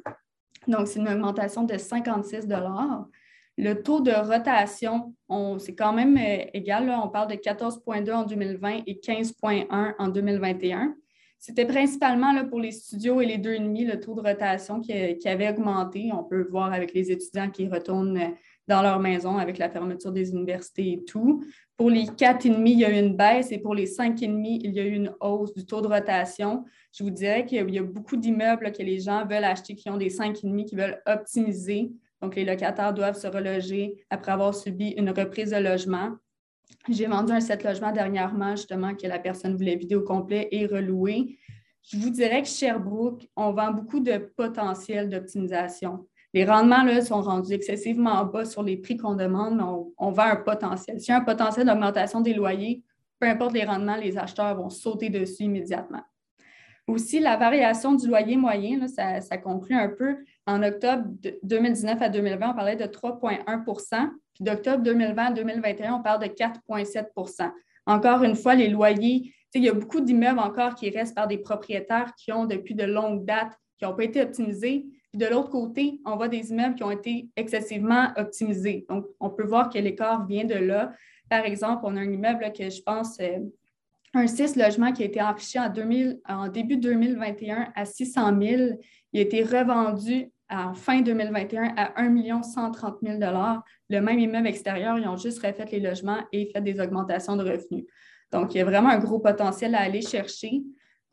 [0.68, 2.48] Donc, c'est une augmentation de 56
[3.58, 5.16] le taux de rotation,
[5.60, 6.90] c'est quand même euh, égal.
[6.90, 10.96] on parle de 14,2 en 2020 et 15,1 en 2021.
[11.40, 14.92] C'était principalement pour les studios et les 2,5 le taux de rotation qui,
[15.28, 16.10] avait augmenté.
[16.12, 18.30] On peut voir avec les étudiants qui retournent euh,
[18.68, 21.46] dans leur maison avec la fermeture des universités et tout.
[21.78, 24.80] Pour les 4,5, il y a eu une baisse et pour les 5,5, il y
[24.80, 26.64] a eu une hausse du taux de rotation.
[26.94, 29.98] Je vous dirais qu'il y a beaucoup d'immeubles que les gens veulent acheter qui ont
[29.98, 35.10] des 5,5 qui veulent optimiser donc, les locataires doivent se reloger après avoir subi une
[35.12, 36.16] reprise de logement.
[36.90, 40.66] J'ai vendu un set logement dernièrement, justement, que la personne voulait vider au complet et
[40.66, 41.38] relouer.
[41.84, 46.08] Je vous dirais que Sherbrooke, on vend beaucoup de potentiel d'optimisation.
[46.36, 49.64] Les rendements là, sont rendus excessivement bas sur les prix qu'on demande, mais
[49.98, 51.00] on, vend un potentiel.
[51.00, 52.84] S'il y a un potentiel d'augmentation des loyers,
[53.20, 56.02] peu importe les rendements, les acheteurs vont sauter dessus immédiatement.
[56.88, 60.18] Aussi, la variation du loyer moyen, ça, ça, conclut un peu.
[60.46, 61.06] En octobre
[61.42, 66.28] 2019 à 2020, on parlait de 3,1% puis d'octobre 2020 à 2021, on parle de
[66.28, 67.50] 4,7%
[67.86, 71.38] Encore une fois, les loyers, il y a beaucoup d'immeubles encore qui restent par des
[71.38, 74.86] propriétaires qui ont depuis de longues dates, qui n'ont pas été optimisés.
[75.16, 78.86] Puis de l'autre côté, on voit des immeubles qui ont été excessivement optimisés.
[78.90, 80.92] Donc, on peut voir que l'écart vient de là.
[81.30, 83.40] Par exemple, on a un immeuble que je pense euh,
[84.14, 88.62] un 6 logements qui a été affiché en, 2000, en début 2021 à 600 000.
[89.14, 93.18] Il a été revendu en fin 2021 à 1 130 000
[93.90, 97.44] Le même immeuble extérieur, ils ont juste refait les logements et fait des augmentations de
[97.44, 97.86] revenus.
[98.34, 100.62] Donc, il y a vraiment un gros potentiel à aller chercher.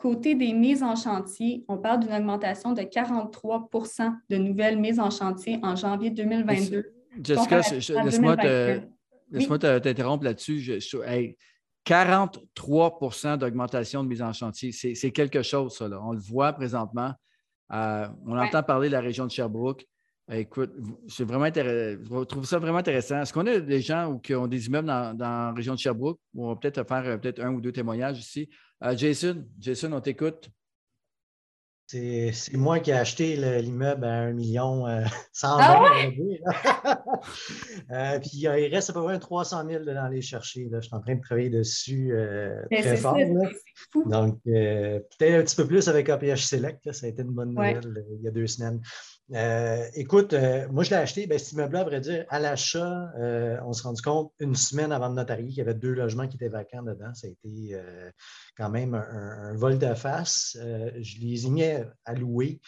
[0.02, 5.10] Côté des mises en chantier, on parle d'une augmentation de 43% de nouvelles mises en
[5.10, 6.92] chantier en janvier 2022.
[7.22, 7.60] Jessica,
[8.02, 8.36] laisse-moi
[9.58, 10.58] t'interrompre là-dessus.
[11.86, 14.72] 43% d'augmentation de mise en chantier.
[14.72, 15.88] C'est quelque chose, ça.
[16.02, 17.12] On le voit présentement.
[17.72, 19.86] Euh, on entend parler de la région de Sherbrooke.
[20.30, 20.72] Écoute,
[21.08, 23.20] c'est vraiment Je trouve ça vraiment intéressant.
[23.20, 26.20] Est-ce qu'on a des gens qui ont des immeubles dans, la région de Sherbrooke?
[26.36, 28.48] On va peut-être faire euh, peut-être un ou deux témoignages ici.
[28.84, 30.50] Euh, Jason, Jason, on t'écoute.
[31.92, 35.04] C'est moi qui ai acheté l'immeuble à 1 million euh,
[35.42, 35.84] ah
[37.90, 40.68] euh, puis il reste à peu près 300 000 dans les chercher.
[40.70, 40.80] Là.
[40.80, 43.18] Je suis en train de travailler dessus euh, très fort.
[44.06, 46.90] Donc, peut-être un petit peu plus avec APH Select.
[46.92, 48.80] Ça a été une bonne nouvelle il y a deux semaines.
[49.34, 53.10] Euh, écoute, euh, moi, je l'ai acheté, ben, cet immeuble-là, à vrai dire, à l'achat,
[53.18, 56.28] euh, on s'est rendu compte une semaine avant le notarié qu'il y avait deux logements
[56.28, 57.14] qui étaient vacants dedans.
[57.14, 57.76] Ça a été
[58.56, 60.56] quand même un, vol de face.
[60.60, 61.64] je les ai mis
[62.04, 62.60] à louer.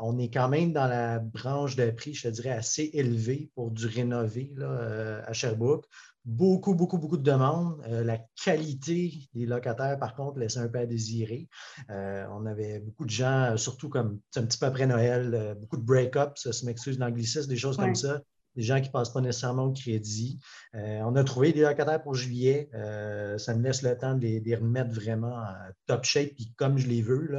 [0.00, 3.70] on est quand même dans la branche de prix, je te dirais, assez élevée pour
[3.70, 5.86] du rénové là, à Sherbrooke
[6.24, 7.82] beaucoup, beaucoup, beaucoup de demandes.
[7.88, 11.48] Euh, la qualité des locataires, par contre, laissait un peu à désirer.
[11.90, 15.76] Euh, on avait beaucoup de gens, surtout comme un petit peu après Noël, euh, beaucoup
[15.76, 18.20] de break-ups, ça m'excuse l'anglicisme, des choses comme ça.
[18.56, 20.38] Des gens qui ne passent pas nécessairement au crédit.
[20.74, 22.68] Euh, on a trouvé des locataires pour juillet.
[22.74, 25.54] Euh, ça me laisse le temps de les, remettre vraiment en
[25.86, 27.30] top shape, puis comme je les veux.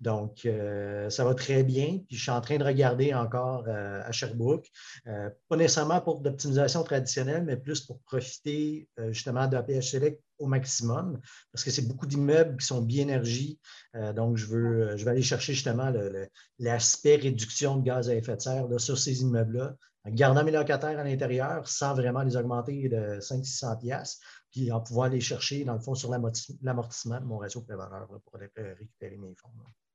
[0.00, 1.98] Donc, euh, ça va très bien.
[2.08, 4.68] Puis, je suis en train de regarder encore à Sherbrooke.
[5.04, 11.20] pas nécessairement pour d'optimisation traditionnelle, mais plus pour profiter justement la Select au maximum,
[11.52, 13.06] parce que c'est beaucoup d'immeubles qui sont bien
[14.14, 15.92] donc, je, veux, je vais aller chercher justement
[16.58, 21.04] l'aspect réduction de gaz à effet de serre sur ces immeubles-là gardant mes locataires à
[21.04, 24.20] l'intérieur sans vraiment les augmenter de 500-600 pièces
[24.52, 28.38] puis en pouvoir les chercher, dans le fond, sur l'amortissement de mon réseau prévaleur pour
[28.38, 29.48] récupérer mes fonds.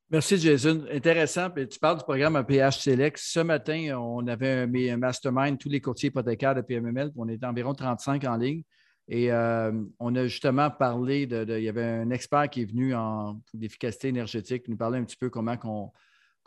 [0.10, 0.86] Merci, Jason.
[0.92, 1.50] Intéressant.
[1.52, 3.18] tu parles du programme PH Select.
[3.20, 7.12] Ce matin, on avait un, mastermind, tous les courtiers hypothécaires de PMML.
[7.16, 8.64] On était environ 35 en ligne.
[9.10, 12.96] Et euh, on a justement parlé de, Il y avait un expert qui est venu
[12.96, 15.92] en efficacité énergétique, qui nous parlait un petit peu comment qu'on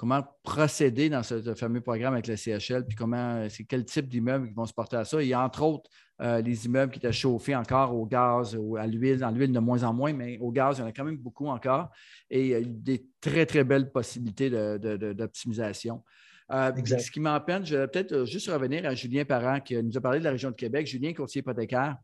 [0.01, 4.48] comment procéder dans ce, fameux programme avec le CHL, puis comment, c'est quel type d'immeubles
[4.48, 5.22] qui vont se porter à ça.
[5.22, 5.90] Il y a entre autres
[6.22, 9.59] euh, les immeubles qui étaient chauffés encore au gaz, ou à l'huile, dans l'huile de
[9.59, 11.90] moins en moins, mais au gaz, il y en a quand même beaucoup encore.
[12.30, 16.03] Et il y a des très, très belles possibilités d'optimisation.
[16.51, 19.98] Euh, ce qui m'empêche, je vais peut-être euh, juste revenir à Julien Parent qui nous
[19.98, 20.86] a parlé de la région de Québec.
[20.86, 21.98] Julien, courtier hypothécaire.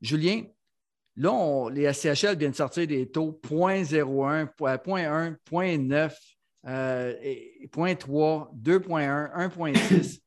[0.00, 0.44] Julien,
[1.16, 6.33] là, les SCHL viennent sortir des taux 0.01, 0.1, 0.9
[6.64, 10.20] 0.3, 2.1, 1.6.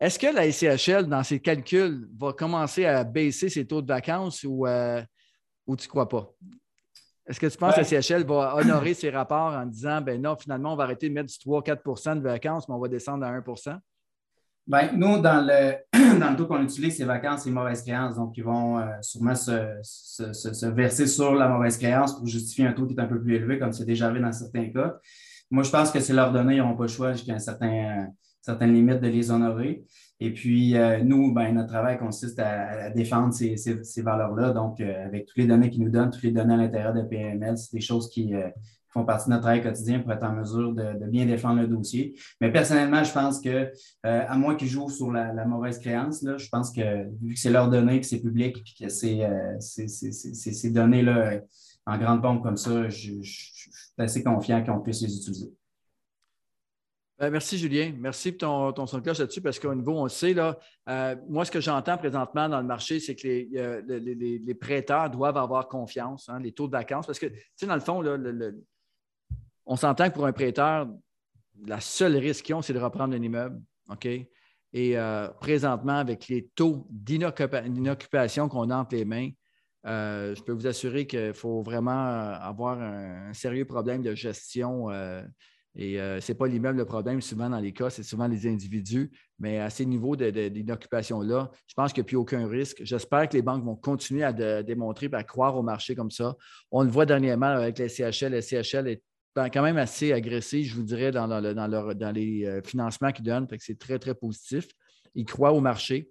[0.00, 4.44] Est-ce que la SCHL, dans ses calculs, va commencer à baisser ses taux de vacances
[4.44, 5.02] ou, euh,
[5.66, 6.32] ou tu ne crois pas?
[7.26, 10.36] Est-ce que tu penses que la SCHL va honorer ses rapports en disant ben non,
[10.36, 13.38] finalement, on va arrêter de mettre du 3-4 de vacances, mais on va descendre à
[13.38, 13.78] 1%
[14.66, 15.74] Bien, nous, dans le,
[16.18, 18.14] dans le taux qu'on utilise, c'est vacances et mauvaises créances.
[18.14, 22.66] Donc, ils vont euh, sûrement se, se, se, verser sur la mauvaise créance pour justifier
[22.66, 24.98] un taux qui est un peu plus élevé, comme c'est déjà arrivé dans certains cas.
[25.50, 28.08] Moi, je pense que c'est leur donner, ils n'auront pas le choix jusqu'à un certain,
[28.40, 29.84] certaines limites de les honorer.
[30.20, 34.52] Et puis, euh, nous, ben, notre travail consiste à, défendre ces, valeurs-là.
[34.52, 37.02] Donc, euh, avec toutes les données qu'ils nous donnent, toutes les données à l'intérieur de
[37.02, 38.48] PML, c'est des choses qui euh,
[38.90, 42.14] font partie de notre travail quotidien pour être en mesure de, bien défendre le dossier.
[42.40, 43.72] Mais personnellement, je pense que,
[44.02, 47.50] à moins qu'ils jouent sur la, mauvaise créance, là, je pense que vu que c'est
[47.50, 49.22] leur données, que c'est public, et que c'est
[49.60, 51.40] ces données-là
[51.86, 53.12] en grande pompe comme ça, je,
[54.00, 55.52] assez confiant qu'on puisse les utiliser.
[57.20, 57.92] Ben, merci, Julien.
[57.98, 60.58] Merci pour ton, ton son de cloche là-dessus parce qu'au niveau, on le sait, là,
[60.88, 65.68] euh, moi, ce que j'entends présentement dans le marché, c'est que les, prêteurs doivent avoir
[65.68, 68.02] confiance, hein, les taux de vacances, parce que, tu sais, dans le fond,
[69.66, 70.88] on s'entend que pour un prêteur,
[71.66, 73.60] la seule risque qu'ils ont, c'est de reprendre un immeuble.
[74.72, 79.30] Et euh, présentement, avec les taux d'inoccupation qu'on a entre les mains,
[79.86, 84.90] euh, je peux vous assurer qu'il faut vraiment euh, avoir un, sérieux problème de gestion.
[84.90, 85.22] Euh,
[85.76, 89.08] et ce n'est pas l'immeuble le problème, souvent dans les cas, c'est souvent les individus.
[89.38, 92.78] Mais à ces niveaux d'inoccupation-là, je pense qu'il n'y a plus aucun risque.
[92.82, 94.32] J'espère que les banques vont continuer à
[94.64, 96.34] démontrer à croire au marché comme ça.
[96.72, 98.32] On le voit dernièrement avec les CHL.
[98.32, 99.02] Les CHL est
[99.36, 103.46] quand même assez agressif, je vous dirais, dans, dans les financements qu'ils donnent.
[103.60, 104.66] C'est très, très positif.
[105.14, 106.10] Ils croient au marché.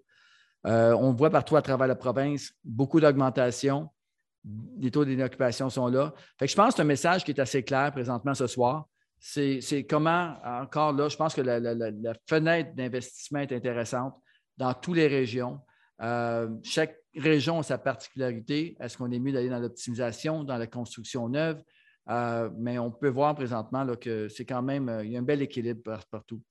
[0.67, 3.89] Euh, on voit partout à travers la province beaucoup d'augmentation.
[4.77, 6.13] Les taux d'inoccupation sont là.
[6.41, 8.87] je pense que un message qui est assez clair présentement ce soir.
[9.19, 14.15] C'est comment, encore là, je pense que la, fenêtre d'investissement est intéressante
[14.57, 15.59] dans toutes les régions.
[16.01, 18.77] Euh, chaque région a sa particularité.
[18.79, 21.61] Est-ce qu'on est mieux d'aller dans l'optimisation, dans la construction neuve?
[22.09, 25.41] Euh, mais on peut voir présentement que c'est quand même, il y a un bel
[25.41, 26.41] équilibre partout.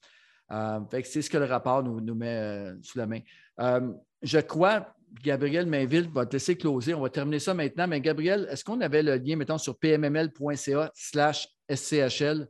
[0.51, 3.20] Euh, c'est ce que le rapport nous, met euh, sous la main.
[3.61, 3.92] Euh,
[4.22, 6.94] je crois, Gabriel Mainville va te laisser closer.
[6.94, 7.86] On va terminer ça maintenant.
[7.86, 12.49] Mais Gabriel, est-ce qu'on avait le lien, mettons, sur pmml.ca slash SCHL?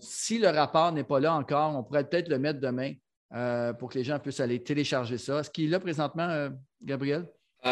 [0.00, 2.94] si le rapport n'est pas là encore, on pourrait peut-être le mettre demain
[3.78, 5.38] pour que les gens puissent aller télécharger ça.
[5.38, 6.48] Est-ce qu'il est là présentement,
[6.82, 7.28] Gabriel?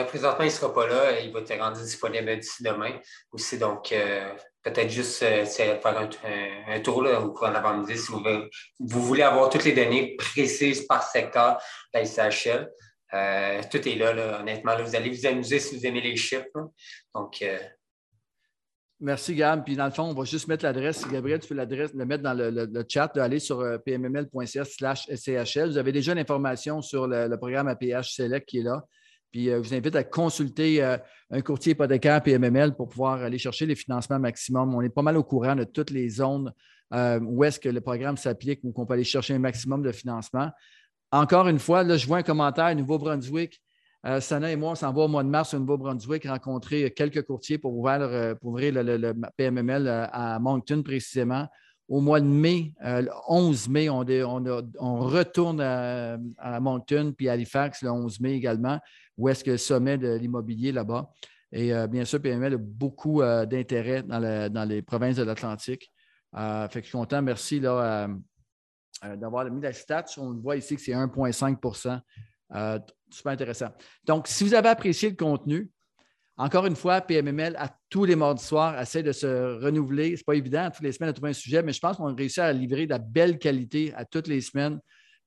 [0.06, 1.18] présentement, il ne sera pas là.
[1.18, 2.92] Il va être rendu disponible d'ici demain
[3.32, 3.58] aussi.
[3.58, 3.92] Donc,
[4.62, 5.80] peut-être juste euh, faire
[6.68, 11.60] un, tour là, de l'avant-midi si vous, voulez avoir toutes les données précises par secteur
[11.94, 12.70] la SHL.
[13.12, 14.72] Euh, tout est là, honnêtement.
[14.82, 16.70] vous allez vous amuser si vous aimez les chiffres.
[17.14, 17.58] Donc, euh,
[19.02, 19.64] Merci, Gab.
[19.64, 21.08] Puis dans le fond, on va juste mettre l'adresse.
[21.08, 25.70] Gabriel, tu peux l'adresse, le mettre dans le, chat, d'aller sur pmml.ca slash SCHL.
[25.70, 28.84] Vous avez déjà l'information sur le, programme APH Select qui est là.
[29.30, 33.76] Puis je vous invite à consulter un courtier hypothécaire PMML pour pouvoir aller chercher les
[33.76, 34.74] financements maximum.
[34.74, 36.52] On est pas mal au courant de toutes les zones
[36.92, 39.92] euh, où est-ce que le programme s'applique ou qu'on peut aller chercher un maximum de
[39.92, 40.50] financement.
[41.12, 43.60] Encore une fois, là, je vois un commentaire, Nouveau-Brunswick.
[44.06, 47.22] Euh, Sana et moi, on s'en va au mois de mars au Nouveau-Brunswick rencontrer quelques
[47.22, 51.46] courtiers pour ouvrir, euh, pour ouvrir le, PMML à Moncton précisément.
[51.88, 53.98] au mois de mai, le 11 mai, on,
[54.98, 56.18] retourne à,
[56.60, 58.78] Moncton puis à Halifax le 11 mai également,
[59.20, 61.10] où est-ce que le sommet de l'immobilier là-bas.
[61.52, 65.92] Et bien sûr, PML a beaucoup d'intérêt dans, les provinces de l'Atlantique.
[66.32, 67.20] fait que je suis content.
[67.22, 68.08] Merci d'avoir
[69.50, 70.04] mis la stats.
[70.16, 72.00] On voit ici que c'est 1,5%
[73.10, 73.68] Super intéressant.
[74.04, 75.70] Donc, si vous avez apprécié le contenu,
[76.36, 80.16] encore une fois, PMML, à tous les mardis soirs, essaie de se renouveler.
[80.16, 82.06] Ce n'est pas évident, toutes les semaines, de trouver un sujet, mais je pense qu'on
[82.06, 84.80] a réussi à livrer de la belle qualité à toutes les semaines.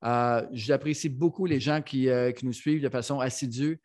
[0.04, 3.80] Euh, j'apprécie beaucoup les gens euh, qui, nous suivent de façon assidue.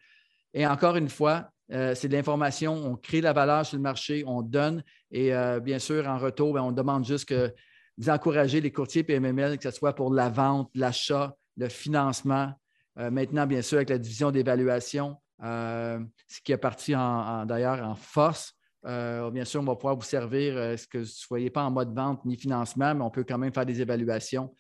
[0.54, 4.24] Et encore une fois, euh, c'est de l'information, on crée la valeur sur le marché,
[4.26, 4.84] on donne.
[5.12, 7.54] Et bien sûr, en retour, ben, on demande juste que
[7.98, 12.54] vous encouragez les courtiers PMML, que ce soit pour la vente, l'achat, le financement.
[12.96, 18.54] maintenant, bien sûr, avec la division d'évaluation, ce qui est parti d'ailleurs en force.
[18.84, 21.72] Bien sûr, on va pouvoir vous servir, euh, ce que vous ne soyez pas en
[21.72, 24.54] mode vente ni financement, mais on peut quand même faire des évaluations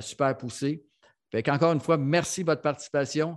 [0.00, 0.84] super poussées.
[1.48, 3.36] Encore une fois, merci de votre participation.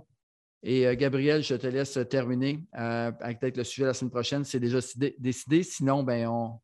[0.62, 4.44] Et Gabriel, je te laisse terminer avec peut-être le sujet de la semaine prochaine.
[4.44, 4.78] C'est déjà
[5.18, 5.62] décidé.
[5.62, 6.60] Sinon, ben, on,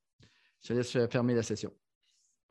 [0.62, 1.72] je te laisse fermer la session.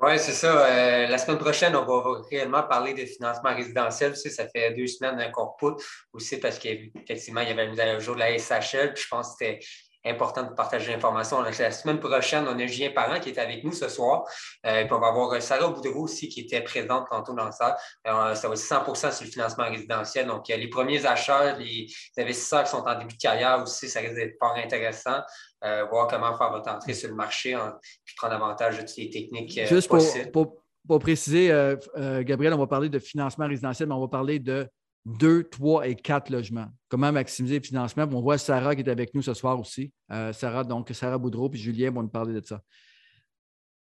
[0.03, 0.65] Oui, c'est ça.
[0.65, 4.15] Euh, la semaine prochaine, on va réellement parler de financement résidentiel.
[4.15, 7.99] Ça fait deux semaines qu'on repousse aussi parce qu'effectivement, il y avait une mise à
[7.99, 8.93] jour de la SHL.
[8.93, 9.59] Puis je pense que c'était
[10.05, 11.41] important de partager l'information.
[11.41, 14.23] La semaine prochaine, on a Julien Parent qui est avec nous ce soir.
[14.65, 17.75] Euh, puis on va avoir Sarah Boudreau aussi qui était présente tantôt dans salle.
[18.07, 20.27] Euh, ça va être 100 sur le financement résidentiel.
[20.27, 21.87] Donc, les premiers achats, les
[22.17, 25.21] investisseurs qui sont en début de carrière aussi, ça risque d'être pas intéressant.
[25.63, 27.55] Euh, voir comment faire votre entrée sur le marché, et
[28.03, 29.89] puis prendre avantage de toutes les techniques euh, Juste
[30.31, 30.55] Pour,
[30.87, 31.75] pour, préciser, euh,
[32.23, 34.67] Gabriel, on va parler de financement résidentiel, mais on va parler de
[35.05, 36.67] deux, trois et quatre logements.
[36.89, 38.07] Comment maximiser le financement?
[38.11, 39.91] On voit Sarah qui est avec nous ce soir aussi.
[40.33, 42.61] Sarah, donc Sarah Boudreau puis Julien vont nous parler de ça.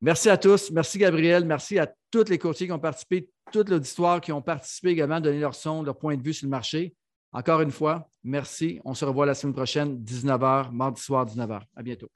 [0.01, 0.71] Merci à tous.
[0.71, 1.45] Merci Gabriel.
[1.45, 5.41] Merci à tous les courtiers qui ont participé, toute l'auditoire qui ont participé également, donné
[5.41, 6.95] leur son, leur point de vue sur le marché.
[7.33, 8.81] Encore une fois, merci.
[8.85, 11.61] On se revoit la semaine prochaine, 19h, mardi soir, 19h.
[11.75, 12.11] À bientôt.